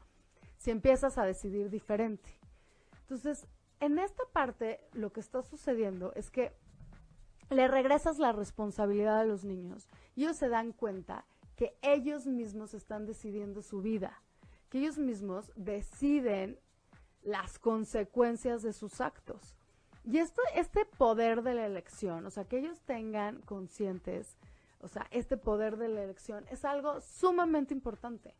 [0.59, 2.29] si empiezas a decidir diferente.
[3.01, 3.47] Entonces,
[3.79, 6.51] en esta parte lo que está sucediendo es que
[7.49, 12.73] le regresas la responsabilidad a los niños y ellos se dan cuenta que ellos mismos
[12.73, 14.21] están decidiendo su vida,
[14.69, 16.59] que ellos mismos deciden
[17.23, 19.55] las consecuencias de sus actos.
[20.03, 24.37] Y esto, este poder de la elección, o sea, que ellos tengan conscientes,
[24.81, 28.35] o sea, este poder de la elección es algo sumamente importante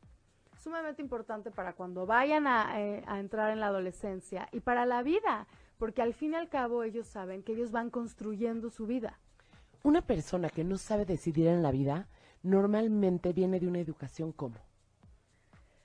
[0.60, 5.48] sumamente importante para cuando vayan eh, a, entrar en la adolescencia y para la vida,
[5.78, 9.20] porque al fin y al cabo ellos saben que ellos van construyendo su vida.
[9.84, 12.08] Una persona que no sabe decidir en la vida
[12.44, 14.58] normalmente viene de una educación como.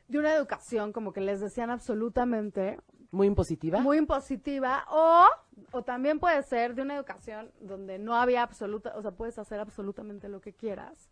[0.08, 2.78] De una educación como que les decían absolutamente.
[3.12, 3.80] Muy impositiva.
[3.80, 4.84] Muy impositiva.
[4.90, 5.26] O,
[5.70, 9.60] o también puede ser de una educación donde no había absoluta, o sea, puedes hacer
[9.60, 11.08] absolutamente lo que quieras.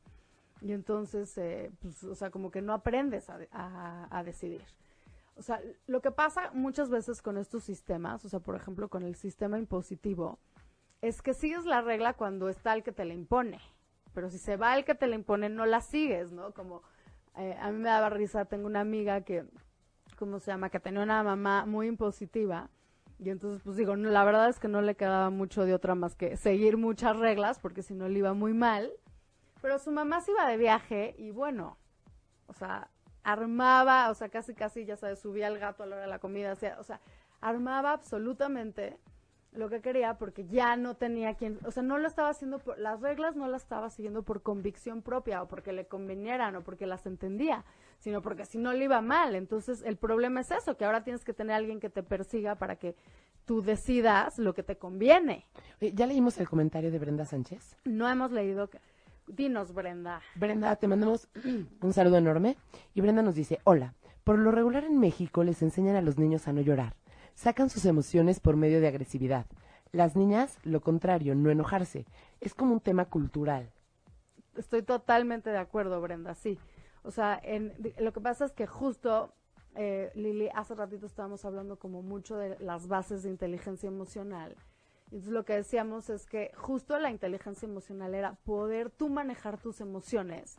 [0.62, 4.64] Y entonces, eh, pues, o sea, como que no aprendes a, decidir.
[5.36, 9.02] O sea, lo que pasa muchas veces con estos sistemas, o sea, por ejemplo, con
[9.02, 10.38] el sistema impositivo,
[11.00, 13.58] es que sigues la regla cuando está el que te la impone.
[14.14, 16.52] Pero si se va el que te la impone, no la sigues, ¿no?
[16.52, 16.82] Como
[17.36, 19.44] eh, a mí me daba risa, tengo una amiga que,
[20.16, 20.70] ¿cómo se llama?
[20.70, 22.70] Que tenía una mamá muy impositiva.
[23.18, 26.14] Y entonces, pues digo, la verdad es que no le quedaba mucho de otra más
[26.14, 28.92] que seguir muchas reglas, porque si no le iba muy mal.
[29.62, 31.78] Pero su mamá se iba de viaje y bueno,
[32.48, 32.90] o sea,
[33.24, 36.18] armaba, o sea, casi casi, ya sabes, subía el gato a la hora de la
[36.18, 37.00] comida, o sea,
[37.40, 38.98] armaba absolutamente
[39.52, 42.78] lo que quería porque ya no tenía quien, o sea, no lo estaba haciendo por,
[42.78, 46.86] las reglas no las estaba siguiendo por convicción propia o porque le convenieran o porque
[46.86, 47.64] las entendía,
[47.98, 49.34] sino porque si no le iba mal.
[49.34, 52.54] Entonces, el problema es eso, que ahora tienes que tener a alguien que te persiga
[52.54, 52.96] para que
[53.44, 55.46] tú decidas lo que te conviene.
[55.80, 57.76] ¿Ya leímos el comentario de Brenda Sánchez?
[57.84, 58.80] No hemos leído que
[59.26, 60.20] Dinos, Brenda.
[60.34, 61.28] Brenda, te mandamos
[61.80, 62.56] un saludo enorme.
[62.94, 66.48] Y Brenda nos dice, hola, por lo regular en México les enseñan a los niños
[66.48, 66.94] a no llorar.
[67.34, 69.46] Sacan sus emociones por medio de agresividad.
[69.90, 72.06] Las niñas, lo contrario, no enojarse.
[72.40, 73.70] Es como un tema cultural.
[74.56, 76.58] Estoy totalmente de acuerdo, Brenda, sí.
[77.02, 79.34] O sea, en, lo que pasa es que justo,
[79.74, 84.56] eh, Lili, hace ratito estábamos hablando como mucho de las bases de inteligencia emocional
[85.12, 89.82] entonces lo que decíamos es que justo la inteligencia emocional era poder tú manejar tus
[89.82, 90.56] emociones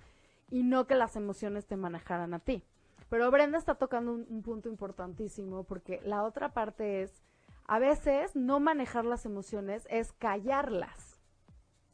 [0.51, 2.63] y no que las emociones te manejaran a ti.
[3.09, 7.23] Pero Brenda está tocando un, punto importantísimo porque la otra parte es,
[7.65, 11.19] a veces no manejar las emociones es callarlas.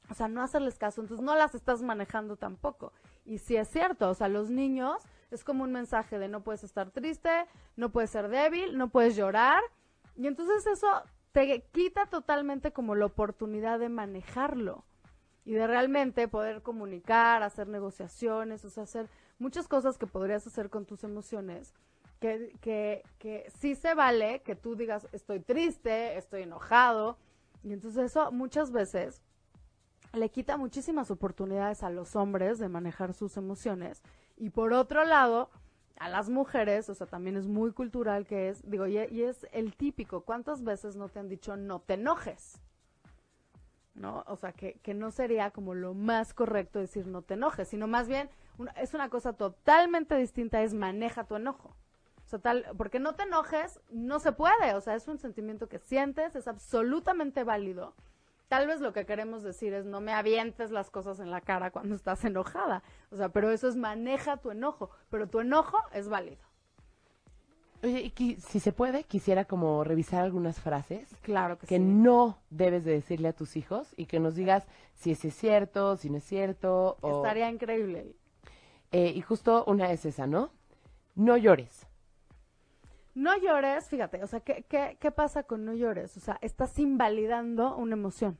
[0.09, 2.91] O sea, no hacerles caso, entonces no las estás manejando tampoco.
[3.23, 6.65] Y sí es cierto, o sea, los niños es como un mensaje de no puedes
[6.65, 7.45] estar triste,
[7.77, 9.61] no puedes ser débil, no puedes llorar.
[10.17, 10.89] Y entonces eso
[11.47, 14.83] te quita totalmente como la oportunidad de manejarlo
[15.45, 20.69] y de realmente poder comunicar, hacer negociaciones, o sea, hacer muchas cosas que podrías hacer
[20.69, 21.73] con tus emociones,
[22.19, 27.17] que, que, que sí se vale que tú digas estoy triste, estoy enojado,
[27.63, 29.21] y entonces eso muchas veces
[30.11, 34.01] le quita muchísimas oportunidades a los hombres de manejar sus emociones.
[34.35, 35.49] Y por otro lado,
[35.99, 39.75] a las mujeres, o sea, también es muy cultural que es, digo, y, es el
[39.75, 42.61] típico, ¿cuántas veces no te han dicho no te enojes?
[43.93, 44.23] ¿No?
[44.27, 47.85] O sea, que, que no sería como lo más correcto decir no te enojes, sino
[47.87, 48.29] más bien
[48.77, 51.75] es una cosa totalmente distinta, es maneja tu enojo.
[52.25, 55.67] O sea, tal, porque no te enojes, no se puede, o sea, es un sentimiento
[55.67, 57.93] que sientes, es absolutamente válido
[58.49, 61.69] Tal vez lo que queremos decir es no me avientes las cosas en la cara
[61.69, 62.81] cuando estás enojada.
[63.11, 64.89] O sea, pero eso es maneja tu enojo.
[65.11, 66.49] Pero tu enojo es válido.
[67.83, 71.07] Oye, y si se puede, quisiera como revisar algunas frases.
[71.21, 75.29] Claro que, no debes de decirle a tus hijos y que nos digas si ese
[75.29, 76.97] es cierto, si no es cierto.
[77.03, 78.15] Estaría increíble.
[78.91, 80.49] Eh, y justo una es esa, ¿no?
[81.13, 81.88] No llores.
[83.19, 86.15] No llores, fíjate, o sea, ¿qué, qué, qué pasa con no llores?
[86.15, 88.37] O sea, estás invalidando una emoción.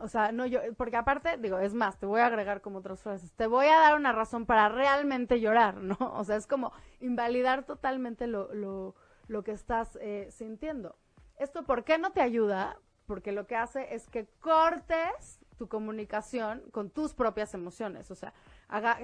[0.00, 3.00] O sea, no yo, porque aparte, digo, es más, te voy a agregar como otras
[3.00, 5.96] frases, te voy a dar una razón para realmente llorar, ¿no?
[6.18, 8.96] O sea, es como invalidar totalmente lo, lo,
[9.28, 10.96] lo que estás eh, sintiendo.
[11.38, 12.80] ¿Esto por qué no te ayuda?
[13.06, 18.10] Porque lo que hace es que cortes tu comunicación con tus propias emociones.
[18.10, 18.32] O sea,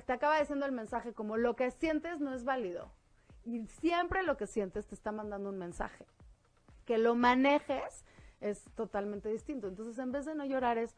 [0.06, 2.90] te acaba diciendo el mensaje como lo que sientes no es válido.
[3.44, 6.06] Y siempre lo que sientes te está mandando un mensaje.
[6.84, 8.04] Que lo manejes
[8.40, 9.68] es totalmente distinto.
[9.68, 10.94] Entonces, en vez de no llorar es,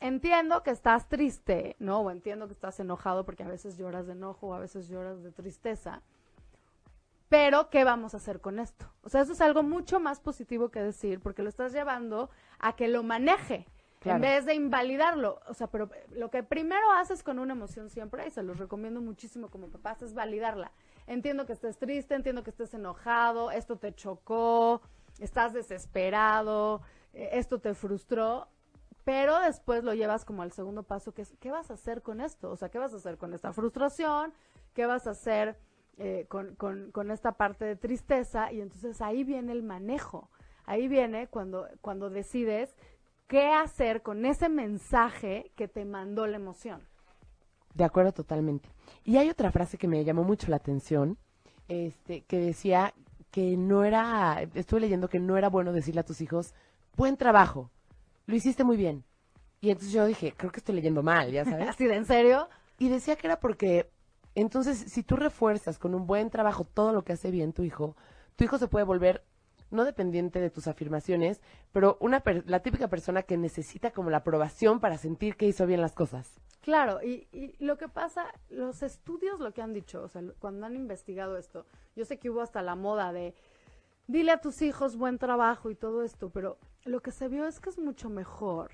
[0.00, 2.00] entiendo que estás triste, ¿no?
[2.00, 5.22] O entiendo que estás enojado porque a veces lloras de enojo o a veces lloras
[5.22, 6.02] de tristeza.
[7.28, 8.86] Pero, ¿qué vamos a hacer con esto?
[9.02, 12.74] O sea, eso es algo mucho más positivo que decir, porque lo estás llevando a
[12.74, 13.66] que lo maneje,
[14.00, 14.16] Claro.
[14.16, 15.40] en vez de invalidarlo.
[15.46, 19.00] O sea, pero lo que primero haces con una emoción siempre, y se los recomiendo
[19.02, 20.72] muchísimo como papás, es validarla.
[21.08, 24.82] Entiendo que estés triste, entiendo que estés enojado, esto te chocó,
[25.18, 26.82] estás desesperado,
[27.14, 28.46] eh, esto te frustró,
[29.04, 32.20] pero después lo llevas como al segundo paso, que es, ¿qué vas a hacer con
[32.20, 32.50] esto?
[32.50, 34.34] O sea, ¿qué vas a hacer con esta frustración?
[34.74, 35.58] ¿Qué vas a hacer
[35.96, 38.52] eh, con, con- con esta parte de tristeza?
[38.52, 40.30] Y entonces ahí viene el manejo.
[40.66, 42.76] Ahí viene cuando, cuando decides
[43.28, 46.86] qué hacer con ese mensaje que te mandó la emoción.
[47.78, 48.68] De acuerdo totalmente.
[49.04, 51.16] Y hay otra frase que me llamó mucho la atención,
[51.68, 52.92] este, que decía
[53.30, 56.54] que no era, estuve leyendo que no era bueno decirle a tus hijos,
[56.96, 57.70] buen trabajo,
[58.26, 59.04] lo hiciste muy bien.
[59.60, 61.68] Y entonces yo dije, creo que estoy leyendo mal, ya sabes.
[61.70, 62.48] Así de en serio.
[62.80, 63.88] Y decía que era porque,
[64.34, 67.94] entonces, si tú refuerzas con un buen trabajo todo lo que hace bien tu hijo,
[68.34, 69.22] tu hijo se puede volver
[69.70, 71.40] no dependiente de tus afirmaciones,
[71.72, 75.66] pero una per- la típica persona que necesita como la aprobación para sentir que hizo
[75.66, 76.40] bien las cosas.
[76.60, 80.66] Claro, y, y lo que pasa, los estudios lo que han dicho, o sea, cuando
[80.66, 83.34] han investigado esto, yo sé que hubo hasta la moda de
[84.06, 87.60] dile a tus hijos buen trabajo y todo esto, pero lo que se vio es
[87.60, 88.70] que es mucho mejor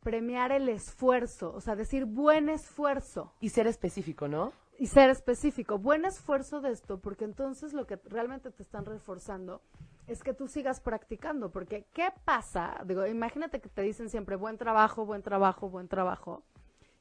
[0.00, 4.52] premiar el esfuerzo, o sea, decir buen esfuerzo Y ser específico, ¿no?
[4.78, 9.60] Y ser específico, buen esfuerzo de esto, porque entonces lo que realmente te están reforzando
[10.06, 12.80] es que tú sigas practicando, porque ¿qué pasa?
[12.86, 16.44] Digo, imagínate que te dicen siempre buen trabajo, buen trabajo, buen trabajo.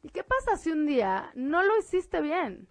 [0.01, 2.67] ¿Y qué pasa si un día no lo hiciste bien?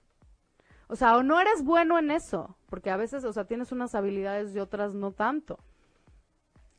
[0.89, 3.95] O sea, o no eres bueno en eso, porque a veces, o sea, tienes unas
[3.95, 5.61] habilidades y otras no tanto.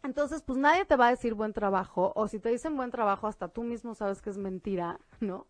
[0.03, 3.27] Entonces, pues nadie te va a decir buen trabajo, o si te dicen buen trabajo,
[3.27, 5.47] hasta tú mismo sabes que es mentira, ¿no?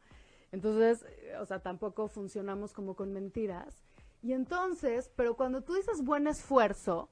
[0.52, 3.84] Entonces, eh, o sea, tampoco funcionamos como con mentiras.
[4.22, 7.10] Y entonces, pero cuando tú dices buen esfuerzo,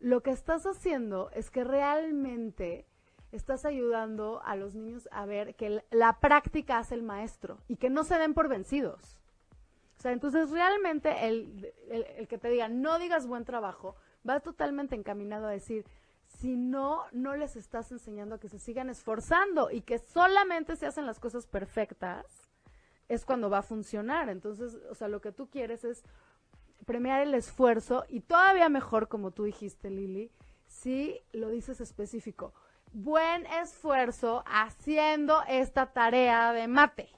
[0.00, 2.86] lo que estás haciendo es que realmente
[3.32, 7.90] estás ayudando a los niños a ver que la práctica hace el maestro y que
[7.90, 9.18] no se den por vencidos.
[9.98, 13.96] O sea, entonces realmente el, el, el que te diga no digas buen trabajo
[14.28, 15.84] va totalmente encaminado a decir,
[16.26, 20.86] si no, no les estás enseñando a que se sigan esforzando y que solamente se
[20.86, 22.45] hacen las cosas perfectas,
[23.08, 24.28] es cuando va a funcionar.
[24.28, 26.02] Entonces, o sea, lo que tú quieres es
[26.84, 30.30] premiar el esfuerzo y todavía mejor, como tú dijiste, Lili,
[30.66, 32.52] si lo dices específico.
[32.92, 37.10] Buen esfuerzo haciendo esta tarea de mate.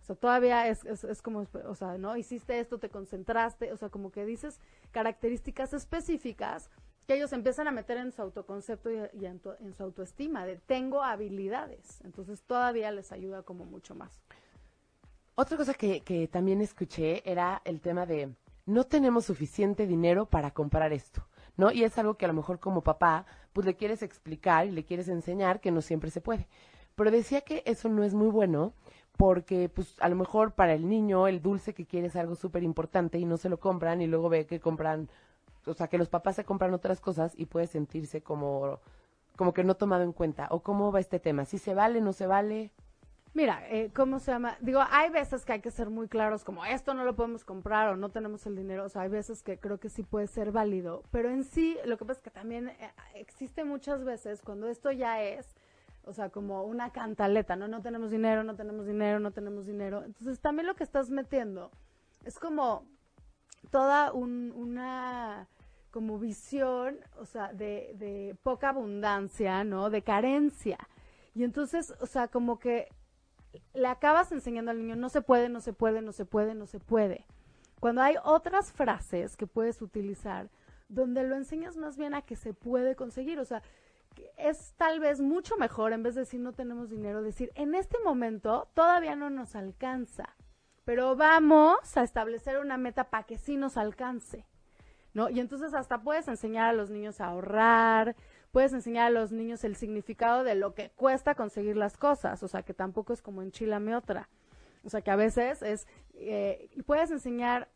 [0.00, 2.16] O sea, todavía es, es, como, o sea, ¿no?
[2.16, 4.58] Hiciste esto, te concentraste, o sea, como que dices
[4.90, 6.70] características específicas
[7.06, 12.00] que ellos empiezan a meter en su autoconcepto y, en su autoestima, de tengo habilidades.
[12.02, 14.20] Entonces todavía les ayuda como mucho más.
[15.34, 18.34] Otra cosa que, que también escuché era el tema de
[18.66, 21.72] no tenemos suficiente dinero para comprar esto, ¿no?
[21.72, 24.84] Y es algo que a lo mejor como papá, pues le quieres explicar y le
[24.84, 26.48] quieres enseñar que no siempre se puede.
[26.94, 28.74] Pero decía que eso no es muy bueno
[29.16, 32.62] porque, pues, a lo mejor para el niño el dulce que quiere es algo súper
[32.62, 35.08] importante y no se lo compran y luego ve que compran,
[35.66, 38.80] o sea, que los papás se compran otras cosas y puede sentirse como,
[39.36, 40.48] como que no tomado en cuenta.
[40.50, 41.44] ¿O cómo va este tema?
[41.46, 42.70] ¿Si se vale, no se vale?
[43.34, 44.58] Mira, eh, ¿cómo se llama?
[44.60, 47.88] Digo, hay veces que hay que ser muy claros, como esto no lo podemos comprar
[47.88, 48.84] o no tenemos el dinero.
[48.84, 51.02] O sea, hay veces que creo que sí puede ser válido.
[51.10, 54.92] Pero en sí, lo que pasa es que también eh, existe muchas veces cuando esto
[54.92, 55.54] ya es,
[56.04, 57.68] o sea, como una cantaleta, ¿no?
[57.68, 60.04] No tenemos dinero, no tenemos dinero, no tenemos dinero.
[60.04, 61.70] Entonces, también lo que estás metiendo
[62.26, 62.84] es como
[63.70, 65.48] toda un- una
[65.90, 69.88] como visión, o sea, de, de poca abundancia, ¿no?
[69.90, 70.78] De carencia.
[71.34, 72.88] Y entonces, o sea, como que
[73.74, 76.66] le acabas enseñando al niño, no se puede, no se puede, no se puede, no
[76.66, 77.26] se puede.
[77.80, 80.50] Cuando hay otras frases que puedes utilizar
[80.88, 83.62] donde lo enseñas más bien a que se puede conseguir, o sea,
[84.36, 87.98] es tal vez mucho mejor en vez de decir no tenemos dinero, decir en este
[88.04, 90.36] momento todavía no nos alcanza,
[90.84, 94.46] pero vamos a establecer una meta para que sí nos alcance.
[95.14, 95.28] ¿no?
[95.28, 98.16] Y entonces hasta puedes enseñar a los niños a ahorrar,
[98.52, 102.48] puedes enseñar a los niños el significado de lo que cuesta conseguir las cosas, o
[102.48, 104.28] sea, que tampoco es como enchilame otra.
[104.84, 107.68] O sea, que a veces es, eh, puedes enseñar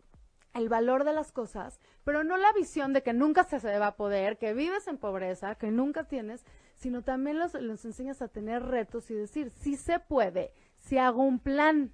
[0.55, 3.89] el valor de las cosas, pero no la visión de que nunca se, se va
[3.89, 8.29] a poder, que vives en pobreza, que nunca tienes, sino también los, los enseñas a
[8.29, 11.93] tener retos y decir, sí se puede, si hago un plan,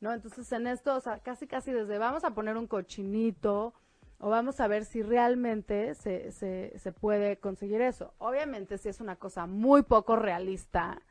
[0.00, 0.12] ¿no?
[0.12, 3.74] Entonces en esto, o sea, casi casi desde vamos a poner un cochinito
[4.22, 8.14] o vamos a ver si realmente se, se, se puede conseguir eso.
[8.18, 11.02] Obviamente si es una cosa muy poco realista,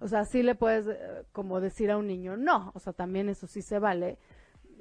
[0.00, 3.28] o sea, sí le puedes eh, como decir a un niño, no, o sea, también
[3.28, 4.18] eso sí se vale.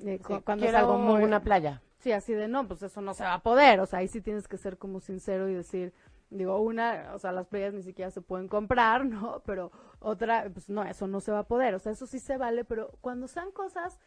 [0.06, 1.82] eh, cu- cuando es algo muy una playa.
[2.00, 3.80] Sí, así de no, pues eso no se va a poder.
[3.82, 5.94] O sea, ahí sí tienes que ser como sincero y decir,
[6.30, 9.42] digo, una, o sea, las playas ni siquiera se pueden comprar, ¿no?
[9.46, 11.76] Pero otra, pues no, eso no se va a poder.
[11.76, 14.00] O sea, eso sí se vale, pero cuando sean cosas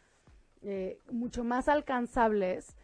[0.61, 2.75] eh, mucho más alcanzables,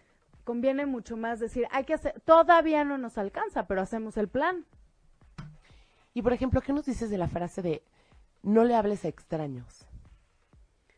[0.46, 4.66] conviene mucho más decir, hay que hacer, todavía no nos alcanza, pero hacemos el plan.
[6.14, 7.84] Y por ejemplo, ¿qué nos dices de la frase de
[8.44, 9.86] no le hables a extraños?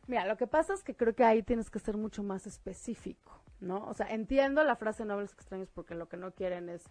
[0.05, 3.41] Mira, lo que pasa es que creo que ahí tienes que ser mucho más específico,
[3.59, 3.85] ¿no?
[3.87, 6.83] O sea, entiendo la frase no hables extraños porque lo que no quieren es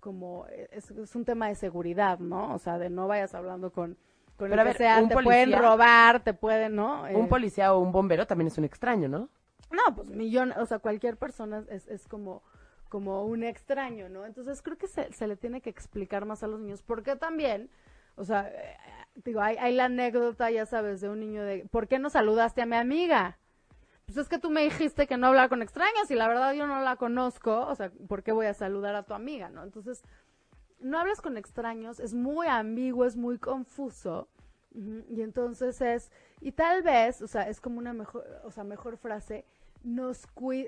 [0.00, 2.52] como, es, es un tema de seguridad, ¿no?
[2.54, 3.96] O sea, de no vayas hablando con,
[4.36, 7.06] con Pero el a que ver, sea, un te policía- pueden robar, te pueden, ¿no?
[7.06, 9.28] Eh, Un policía o un bombero también es un extraño, ¿no?
[9.70, 12.42] No, pues millón, o sea, cualquier persona es, es como,
[12.88, 14.26] como un extraño, ¿no?
[14.26, 17.70] Entonces creo que se, se le tiene que explicar más a los niños, porque también,
[18.16, 18.76] o sea, eh,
[19.24, 22.62] digo, hay, hay la anécdota, ya sabes, de un niño de, ¿por qué no saludaste
[22.62, 23.38] a mi amiga?
[24.06, 26.66] Pues es que tú me dijiste que no hablar con extraños y la verdad yo
[26.66, 29.62] no la conozco, o sea, ¿por qué voy a saludar a tu amiga, no?
[29.62, 30.02] Entonces,
[30.80, 34.28] no hables con extraños, es muy ambiguo, es muy confuso.
[34.72, 38.96] Y entonces es, y tal vez, o sea, es como una mejor, o sea, mejor
[38.96, 39.44] frase,
[39.82, 40.26] nos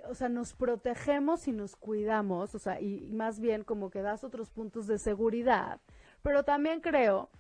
[0.09, 4.03] o sea, nos protegemos y nos cuidamos, o sea, y, y más bien como que
[4.03, 5.81] das otros puntos de seguridad,
[6.23, 7.31] pero también creo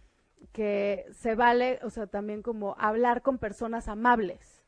[0.52, 4.62] que se vale, o sea, también como hablar con personas amables.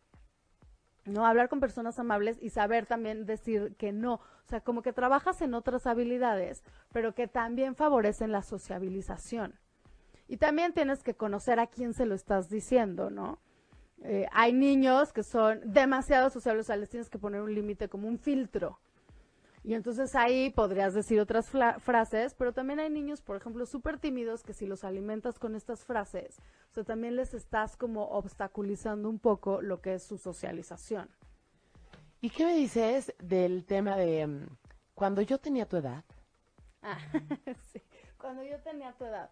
[1.04, 1.26] ¿no?
[1.26, 4.14] Hablar con personas amables y saber también decir que no.
[4.14, 9.58] O sea, como que trabajas en otras habilidades, pero que también favorecen la sociabilización.
[10.28, 13.38] Y también tienes que conocer a quién se lo estás diciendo, ¿no?
[14.02, 17.88] Eh, hay niños que son demasiado sociables, o sea, les tienes que poner un límite
[17.88, 18.78] como un filtro.
[19.62, 24.42] Y entonces ahí podrías decir otras frases, pero también hay niños, por ejemplo, súper tímidos
[24.42, 26.38] que si los alimentas con estas frases,
[26.70, 31.08] o sea, también les estás como obstaculizando un poco lo que es su socialización.
[32.20, 34.46] ¿Y qué me dices del tema de mm,
[34.94, 36.04] cuando yo tenía tu edad?
[36.82, 36.98] Ah,
[37.72, 37.80] sí.
[38.18, 39.30] Cuando yo tenía tu edad.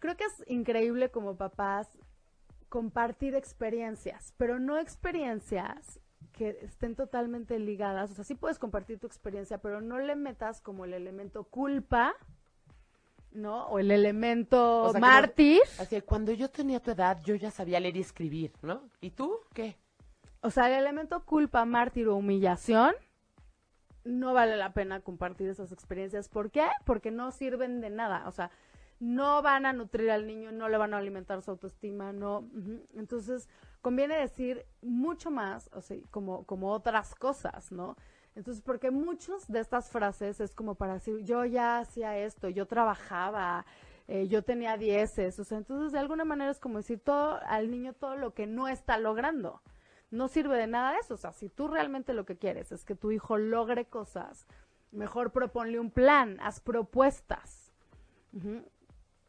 [0.00, 1.88] Creo que es increíble como papás
[2.74, 6.00] compartir experiencias, pero no experiencias
[6.32, 8.10] que estén totalmente ligadas.
[8.10, 12.16] O sea, sí puedes compartir tu experiencia, pero no le metas como el elemento culpa,
[13.30, 13.66] ¿no?
[13.68, 15.60] O el elemento O sea, como- mártir.
[15.78, 18.90] Así, cuando yo tenía tu edad, yo ya sabía leer y escribir, ¿no?
[19.00, 19.76] ¿Y tú qué?
[20.40, 22.92] O sea, el elemento culpa, mártir o humillación,
[24.02, 26.28] no vale la pena compartir esas experiencias.
[26.28, 26.66] ¿Por qué?
[26.84, 28.24] Porque no sirven de nada.
[28.26, 28.50] O sea,
[29.00, 32.48] no van a nutrir al niño, no le van a alimentar su autoestima, no.
[32.94, 33.48] Entonces,
[33.80, 37.96] conviene decir mucho más, o sea, como, como otras cosas, ¿no?
[38.34, 42.66] Entonces, porque muchas de estas frases es como para decir, yo ya hacía esto, yo
[42.66, 43.64] trabajaba,
[44.08, 47.70] eh, yo tenía dieces, o sea, entonces de alguna manera es como decir todo al
[47.70, 49.62] niño todo lo que no está logrando.
[50.10, 52.94] No sirve de nada eso, o sea, si tú realmente lo que quieres es que
[52.94, 54.46] tu hijo logre cosas,
[54.92, 57.72] mejor proponle un plan, haz propuestas.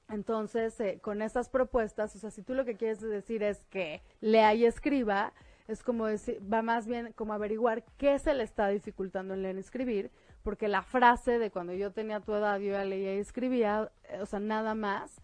[0.10, 4.02] Entonces, eh, con estas propuestas, o sea, si tú lo que quieres decir es que
[4.22, 5.34] lea y escriba,
[5.68, 9.56] es como decir, va más bien como averiguar qué se le está dificultando en leer
[9.56, 10.12] y escribir,
[10.44, 14.20] porque la frase de cuando yo tenía tu edad, yo ya leía y escribía, eh,
[14.22, 15.22] o sea, nada más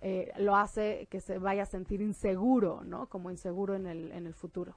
[0.00, 3.08] eh, lo hace que se vaya a sentir inseguro, ¿no?
[3.08, 4.74] Como inseguro en el, en el futuro.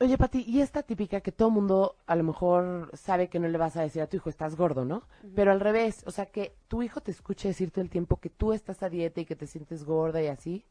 [0.00, 3.58] Oye, Pati, y esta típica que todo mundo a lo mejor sabe que no le
[3.58, 5.04] vas a decir a tu hijo, estás gordo, ¿no?
[5.36, 8.28] Pero al revés, o sea, que tu hijo te escuche decir todo el tiempo que
[8.28, 10.64] tú estás a dieta y que te sientes gorda y así.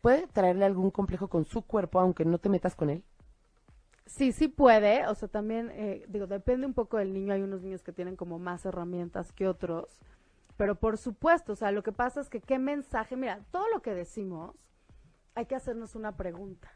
[0.00, 3.04] ¿Puede traerle algún complejo con su cuerpo aunque no te metas con él?
[4.06, 7.62] Sí, sí puede, o sea, también, eh, digo, depende un poco del niño, hay unos
[7.62, 10.00] niños que tienen como más herramientas que otros,
[10.56, 13.82] pero por supuesto, o sea, lo que pasa es que qué mensaje, mira, todo lo
[13.82, 14.56] que decimos,
[15.36, 16.72] hay que hacernos una pregunta,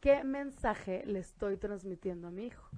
[0.00, 2.68] ¿qué mensaje le estoy transmitiendo a mi hijo?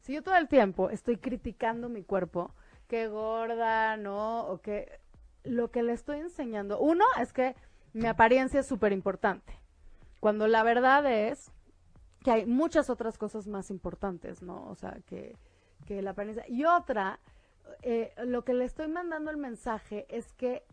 [0.00, 2.54] Si yo todo el tiempo estoy criticando mi cuerpo,
[2.88, 4.46] qué gorda, ¿no?
[4.46, 5.00] O que
[5.44, 7.54] lo que le estoy enseñando, uno es que
[7.92, 9.54] mi apariencia es súper importante,
[10.20, 11.50] cuando la verdad es
[12.22, 14.68] que hay muchas otras cosas más importantes, ¿no?
[14.68, 15.36] O sea, que,
[15.86, 16.44] que la apariencia.
[16.48, 17.20] Y otra,
[17.82, 20.64] eh, lo que le estoy mandando el mensaje es que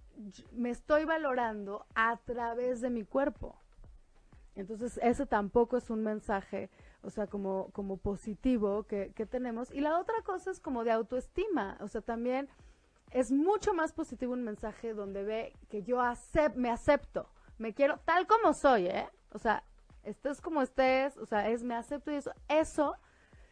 [0.51, 3.56] me estoy valorando a través de mi cuerpo.
[4.56, 6.70] Entonces, ese tampoco es un mensaje,
[7.01, 9.72] o sea, como, como positivo que, que tenemos.
[9.72, 12.47] Y la otra cosa es como de autoestima, o sea, también
[13.12, 17.97] es mucho más positivo un mensaje donde ve que yo acep- me acepto, me quiero
[18.06, 19.10] tal como soy, ¿eh?
[19.32, 19.64] O sea,
[20.04, 22.95] estés como estés, o sea, es me acepto y eso, eso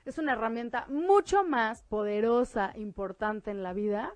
[0.06, 4.14] es una herramienta mucho más poderosa, importante en la vida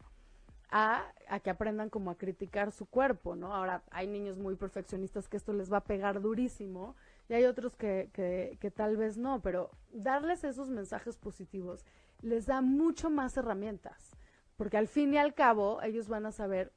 [0.78, 3.56] a, que aprendan como a criticar su cuerpo, ¿no?
[3.56, 6.98] Ahora, hay niños muy perfeccionistas que esto les va a pegar durísimo
[7.30, 11.86] y hay otros que, que, que tal vez no, pero darles esos mensajes positivos
[12.22, 14.12] les da mucho más herramientas,
[14.58, 16.74] porque al fin y al cabo ellos van a saber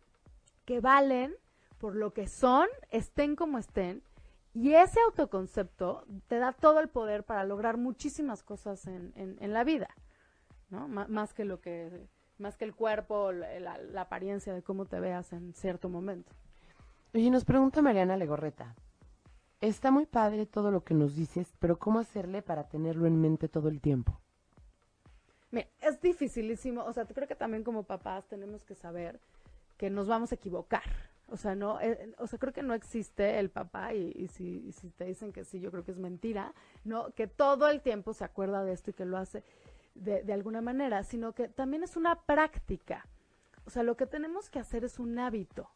[0.65, 1.35] que valen
[1.79, 4.05] por lo que son, estén como estén,
[4.55, 9.65] y ese autoconcepto te da todo el poder para lograr muchísimas cosas en, en, la
[9.65, 9.89] vida,
[10.71, 10.89] ¿no?
[10.89, 15.53] Más que lo que, más que el cuerpo, la, apariencia de cómo te veas en
[15.55, 16.33] cierto momento.
[17.15, 18.75] Oye, nos pregunta Mariana Legorreta.
[19.61, 23.49] Está muy padre todo lo que nos dices, pero ¿cómo hacerle para tenerlo en mente
[23.49, 24.21] todo el tiempo?
[25.51, 29.19] Mira, es dificilísimo, o sea, creo que también como papás tenemos que saber
[29.77, 30.83] que nos vamos a equivocar.
[31.31, 34.67] O sea, no, eh, o sea, creo que no existe el papá y, y si,
[34.67, 37.83] y si te dicen que sí, yo creo que es mentira, no, que todo el
[37.83, 39.43] tiempo se acuerda de esto y que lo hace
[39.99, 43.07] de, alguna manera, sino que también es una práctica.
[43.65, 45.71] O sea, lo que tenemos que hacer es un hábito.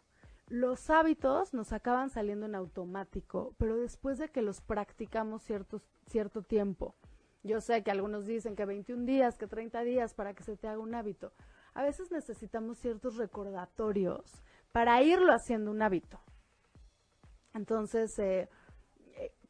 [0.49, 6.43] Los hábitos nos acaban saliendo en automático, pero después de que los practicamos ciertos, cierto
[6.43, 6.95] tiempo.
[7.43, 10.68] Yo sé que algunos dicen que 21 días, que 30 días para que se te
[10.68, 11.33] haga un hábito.
[11.75, 14.43] A veces necesitamos ciertos recordatorios
[14.73, 16.20] para irlo haciendo un hábito.
[17.55, 18.49] Entonces, eh,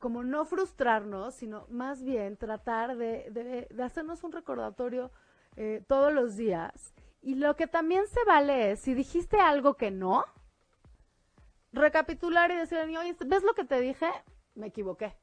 [0.02, 5.12] como no frustrarnos, sino más bien tratar de, de- hacernos un recordatorio
[5.54, 6.92] eh, todos los días.
[7.22, 10.24] Y lo que también se vale es, si dijiste algo que no,
[11.72, 14.08] recapitular y decirle oye, ¿ves lo que te dije?
[14.56, 15.14] Me equivoqué.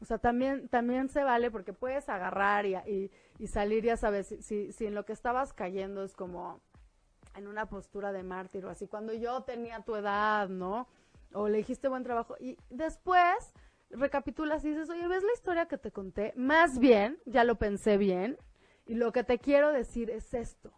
[0.00, 3.10] O sea, también, también se vale porque puedes agarrar y, y-
[3.40, 6.60] y salir, ya sabes, si, si, si en lo que estabas cayendo es como
[7.34, 10.86] en una postura de mártir o así, cuando yo tenía tu edad, ¿no?
[11.32, 13.52] O le dijiste buen trabajo y después
[13.90, 16.32] recapitulas y dices, oye, ¿ves la historia que te conté?
[16.36, 18.36] Más bien, ya lo pensé bien
[18.86, 20.72] y lo que te quiero decir es esto.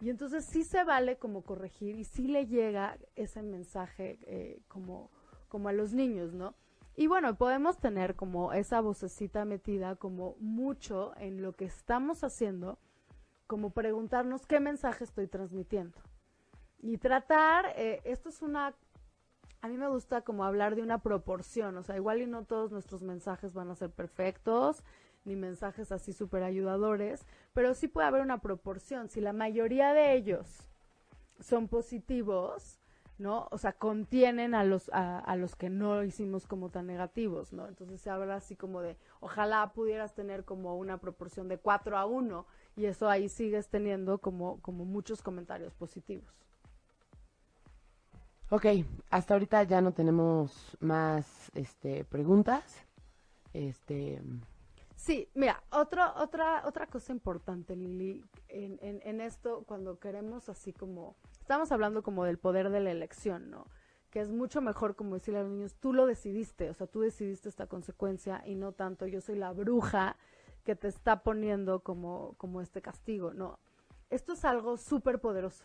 [0.00, 5.10] Y entonces sí se vale como corregir y sí le llega ese mensaje eh, como,
[5.48, 6.54] como a los niños, ¿no?
[6.96, 12.78] Y bueno, podemos tener como esa vocecita metida como mucho en lo que estamos haciendo,
[13.46, 15.98] como preguntarnos qué mensaje estoy transmitiendo.
[16.78, 18.74] Y tratar, eh, esto es una,
[19.62, 22.72] a mí me gusta como hablar de una proporción, o sea, igual y no todos
[22.72, 24.82] nuestros mensajes van a ser perfectos,
[25.24, 29.08] ni mensajes así súper ayudadores, pero sí puede haber una proporción.
[29.08, 30.66] Si la mayoría de ellos
[31.40, 32.80] son positivos,
[33.18, 33.48] ¿no?
[33.50, 37.68] O sea, contienen a los, a, a los que no hicimos como tan negativos, ¿no?
[37.68, 42.06] Entonces se habla así como de, ojalá pudieras tener como una proporción de 4 a
[42.06, 42.46] 1
[42.76, 46.40] y eso ahí sigues teniendo como, como muchos comentarios positivos.
[48.50, 48.66] Ok,
[49.10, 52.84] hasta ahorita ya no tenemos más este, preguntas.
[53.52, 54.20] Este,
[55.00, 60.74] Sí, mira, otro, otra, otra cosa importante, Lili, en, en, en esto, cuando queremos así
[60.74, 63.64] como, estamos hablando como del poder de la elección, ¿no?
[64.10, 67.00] Que es mucho mejor como decirle a los niños, tú lo decidiste, o sea, tú
[67.00, 70.16] decidiste esta consecuencia y no tanto yo soy la bruja
[70.64, 73.58] que te está poniendo como, como este castigo, ¿no?
[74.10, 75.64] Esto es algo súper poderoso,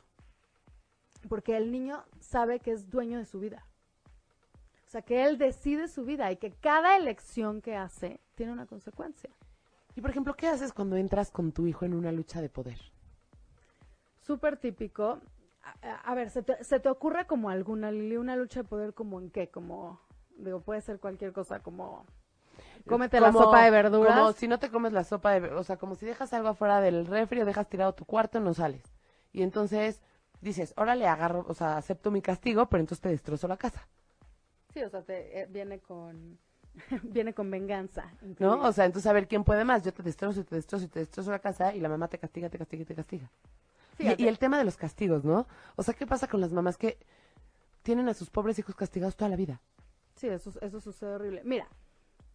[1.25, 3.65] porque el niño sabe que es dueño de su vida.
[4.85, 8.65] O sea, que él decide su vida y que cada elección que hace tiene una
[8.65, 9.29] consecuencia.
[9.95, 12.79] y por ejemplo, ¿qué haces cuando entras con tu hijo en una lucha de poder?
[14.21, 15.19] Súper típico.
[16.03, 19.19] A, ver, ¿se te, se te ocurre como alguna, Lili, una lucha de poder como
[19.19, 19.49] en qué?
[19.49, 19.99] Como,
[20.37, 22.05] digo, puede ser cualquier cosa, como...
[22.87, 24.15] Cómete la sopa de verduras.
[24.15, 26.81] Como si no te comes la sopa de o sea, como si dejas algo afuera
[26.81, 28.83] del refri o dejas tirado tu cuarto, no sales.
[29.31, 30.01] Y entonces
[30.41, 33.87] dices, órale, agarro, o sea, acepto mi castigo, pero entonces te destrozo la casa,
[34.75, 36.37] Sí, o sea, te, eh, viene con...
[37.03, 38.11] viene con venganza.
[38.39, 38.61] ¿no?
[38.61, 39.83] O sea, entonces a ver quién puede más.
[39.83, 42.17] Yo te destrozo y te destrozo y te destrozo la casa y la mamá te
[42.17, 43.31] castiga, te castiga y te castiga.
[43.97, 45.47] Y el tema de los castigos, ¿no?
[45.77, 46.97] O sea, ¿qué pasa con las mamás que
[47.83, 49.61] tienen a sus pobres hijos castigados toda la vida?
[50.15, 51.41] Sí, eso, eso sucede horrible.
[51.45, 51.69] Mira,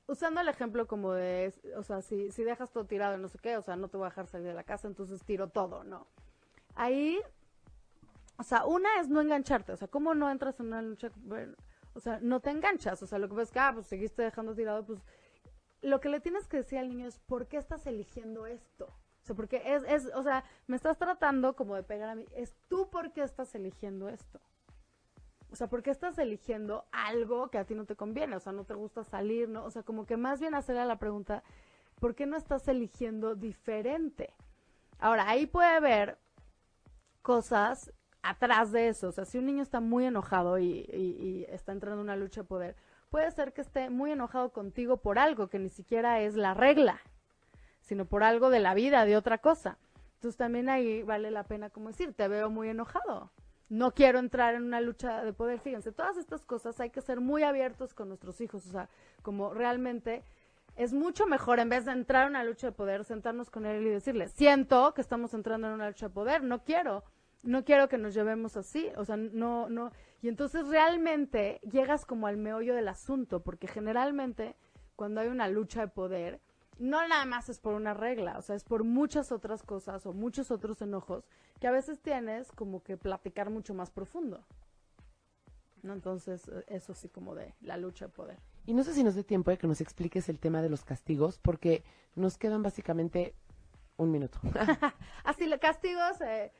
[0.06, 3.38] usando el ejemplo como de, o sea, si, si dejas todo tirado y no sé
[3.38, 5.84] qué, o sea, no te voy a dejar salir de la casa, entonces tiro todo,
[5.84, 6.06] ¿no?
[6.74, 7.20] Ahí,
[8.40, 11.10] o sea, una es no engancharte, o sea, ¿cómo no entras en una lucha?
[11.16, 11.54] Bueno,
[11.92, 14.22] o sea, no te enganchas, o sea, lo que pasa es que, ah, pues seguiste
[14.22, 15.00] dejando tirado, pues
[15.82, 18.86] lo que le tienes que decir al niño es, ¿por qué estás eligiendo esto?
[18.86, 22.24] O sea, porque es, es, o sea, me estás tratando como de pegar a mí.
[22.34, 24.40] Es tú por qué estás eligiendo esto.
[25.50, 28.36] O sea, ¿por qué estás eligiendo algo que a ti no te conviene?
[28.36, 29.64] O sea, no te gusta salir, ¿no?
[29.64, 31.42] O sea, como que más bien hacerle la pregunta,
[31.98, 34.32] ¿por qué no estás eligiendo diferente?
[34.98, 36.18] Ahora, ahí puede haber
[37.20, 37.92] cosas
[38.22, 39.08] atrás de eso.
[39.08, 42.42] O sea, si un niño está muy enojado y, y, está entrando en una lucha
[42.42, 42.76] de poder,
[43.10, 47.00] puede ser que esté muy enojado contigo por algo que ni siquiera es la regla,
[47.80, 49.78] sino por algo de la vida, de otra cosa.
[50.14, 53.30] Entonces también ahí vale la pena como decir, te veo muy enojado.
[53.68, 55.60] No quiero entrar en una lucha de poder.
[55.60, 58.66] Fíjense, todas estas cosas hay que ser muy abiertos con nuestros hijos.
[58.66, 58.88] O sea,
[59.22, 60.24] como realmente
[60.76, 63.86] es mucho mejor en vez de entrar en una lucha de poder, sentarnos con él
[63.86, 67.04] y decirle, siento que estamos entrando en una lucha de poder, no quiero
[67.42, 72.26] no quiero que nos llevemos así, o sea, no, no, y entonces realmente llegas como
[72.26, 74.56] al meollo del asunto, porque generalmente
[74.96, 76.40] cuando hay una lucha de poder,
[76.78, 80.12] no nada más es por una regla, o sea, es por muchas otras cosas o
[80.12, 81.24] muchos otros enojos
[81.60, 84.44] que a veces tienes como que platicar mucho más profundo.
[85.82, 85.94] ¿No?
[85.94, 88.38] Entonces, eh, eso sí como de la lucha de poder.
[88.66, 90.84] Y no sé si nos dé tiempo de que nos expliques el tema de los
[90.84, 91.82] castigos, porque
[92.14, 93.34] nos quedan básicamente
[93.96, 94.38] un minuto.
[95.24, 96.52] Así, los castigos, eh,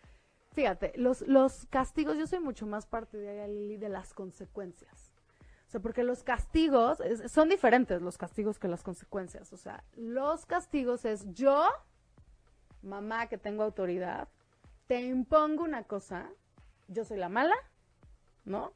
[0.60, 5.10] Fíjate, los, los castigos, yo soy mucho más partidaria, Lili, de las consecuencias.
[5.66, 6.98] O sea, porque los castigos
[7.28, 9.54] son diferentes los castigos que las consecuencias.
[9.54, 11.66] O sea, los castigos es yo,
[12.82, 14.28] mamá que tengo autoridad,
[14.86, 16.28] te impongo una cosa,
[16.88, 17.56] yo soy la mala,
[18.44, 18.74] ¿no?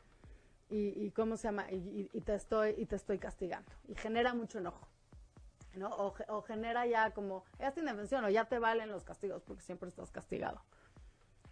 [0.71, 3.71] Y, cómo se llama, y, te estoy, y te estoy castigando.
[3.89, 4.89] Y genera mucho enojo.
[5.75, 5.91] ¿no?
[5.91, 9.91] O, genera ya como, ya sin defensión, o ya te valen los castigos porque siempre
[9.91, 10.63] estás castigado.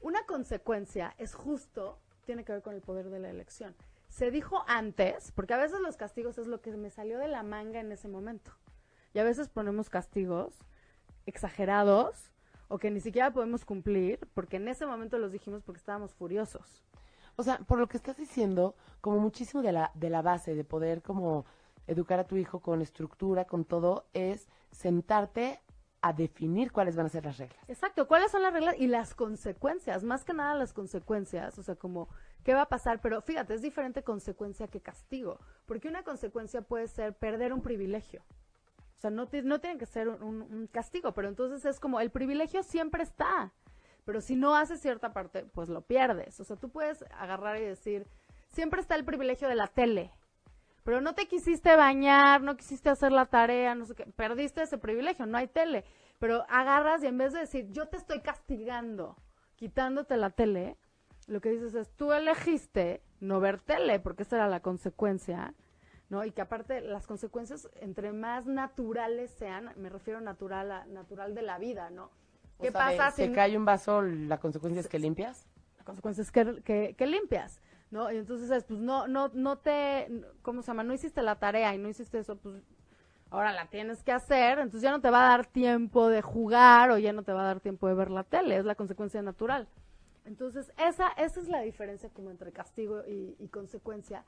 [0.03, 3.77] Una consecuencia es justo, tiene que ver con el poder de la elección.
[4.09, 7.45] Se dijo antes, porque a veces los castigos es lo que me salió de la
[7.45, 8.51] manga en ese momento.
[9.15, 10.59] Y a veces ponemos castigos
[11.25, 12.33] exagerados
[12.67, 16.83] o que ni siquiera podemos cumplir, porque en ese momento los dijimos porque estábamos furiosos.
[17.37, 20.65] O sea, por lo que estás diciendo, como muchísimo de la, de la base de
[20.65, 21.47] poder como
[21.87, 25.61] educar a tu hijo con estructura, con todo, es sentarte
[26.03, 27.59] a definir cuáles van a ser las reglas.
[27.69, 31.77] Exacto, cuáles son las reglas y las consecuencias, más que nada las consecuencias, o sea,
[31.77, 32.09] como
[32.43, 36.89] qué va a pasar, pero fíjate, es diferente consecuencia que castigo, porque una consecuencia puede
[36.89, 38.21] ser perder un privilegio.
[38.97, 42.63] O sea, no, no tiene que ser un, castigo, pero entonces es como el privilegio
[42.65, 43.53] siempre está,
[44.05, 46.39] pero si no haces cierta parte, pues lo pierdes.
[46.41, 48.07] O sea, tú puedes agarrar y decir,
[48.53, 50.11] siempre está el privilegio de la tele,
[50.85, 54.79] pero no te quisiste bañar, no quisiste hacer la tarea, no sé qué, perdiste ese
[54.79, 55.85] privilegio, no hay tele.
[56.19, 59.17] Pero agarras y en vez de decir, yo te estoy castigando,
[59.57, 60.77] quitándote la tele,
[61.27, 65.55] lo que dices es, tú elegiste no ver tele, porque esa era la consecuencia,
[66.09, 66.25] ¿no?
[66.25, 71.43] Y que aparte las consecuencias, entre más naturales sean, me refiero natural a natural de
[71.43, 72.11] la vida, ¿no?
[72.61, 73.27] ¿Qué pasa si...
[73.27, 75.47] Se cae un vaso, la consecuencia es que limpias?
[75.79, 77.61] La consecuencia es que, que limpias.
[77.93, 78.11] ¿No?
[78.11, 80.09] Y entonces, pues no, no, no te,
[80.41, 80.83] ¿cómo se llama?
[80.83, 82.65] No hiciste la tarea y no hiciste eso, pues
[83.31, 86.91] ahora la tienes que hacer, entonces ya no te va a dar tiempo de jugar
[86.91, 89.23] o ya no te va a dar tiempo de ver la tele, es la consecuencia
[89.23, 89.69] natural.
[90.25, 94.25] Entonces, esa, esa es la diferencia como entre castigo y, y consecuencia,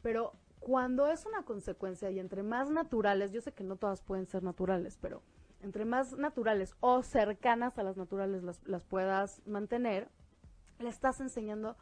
[0.00, 4.26] pero cuando es una consecuencia y entre más naturales, yo sé que no todas pueden
[4.26, 5.22] ser naturales, pero
[5.60, 10.08] entre más naturales o cercanas a las naturales las, las puedas mantener,
[10.78, 11.76] le estás enseñando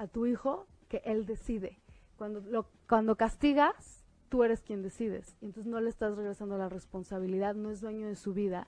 [0.00, 1.78] a tu hijo que él decide.
[2.16, 5.36] Cuando, lo, cuando castigas, tú eres quien decides.
[5.42, 8.66] Y entonces no le estás regresando la responsabilidad, no es dueño de su vida.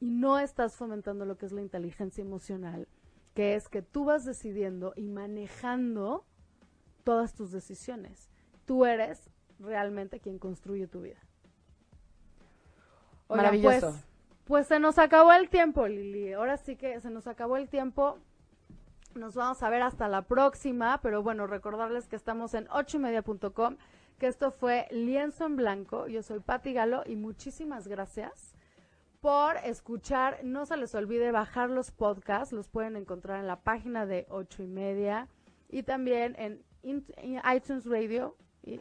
[0.00, 2.88] Y no estás fomentando lo que es la inteligencia emocional,
[3.32, 6.26] que es que tú vas decidiendo y manejando
[7.04, 8.28] todas tus decisiones.
[8.66, 11.22] Tú eres realmente quien construye tu vida.
[13.30, 13.92] Maravilloso.
[13.92, 14.04] Pues,
[14.44, 16.34] pues se nos acabó el tiempo, Lili.
[16.34, 18.18] Ahora sí que se nos acabó el tiempo.
[19.16, 23.76] Nos vamos a ver hasta la próxima, pero bueno, recordarles que estamos en ochoymedia.com,
[24.18, 26.06] que esto fue Lienzo en Blanco.
[26.06, 28.54] Yo soy Patti Galo y muchísimas gracias
[29.22, 30.40] por escuchar.
[30.44, 34.62] No se les olvide bajar los podcasts, los pueden encontrar en la página de ocho
[34.62, 35.28] y media
[35.70, 36.62] y también en,
[37.54, 38.80] iTunes Radio y,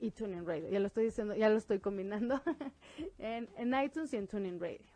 [0.00, 0.68] y Tuning Radio.
[0.68, 2.40] Ya lo estoy diciendo, ya lo estoy combinando
[3.18, 4.95] en, en iTunes y en Tuning Radio.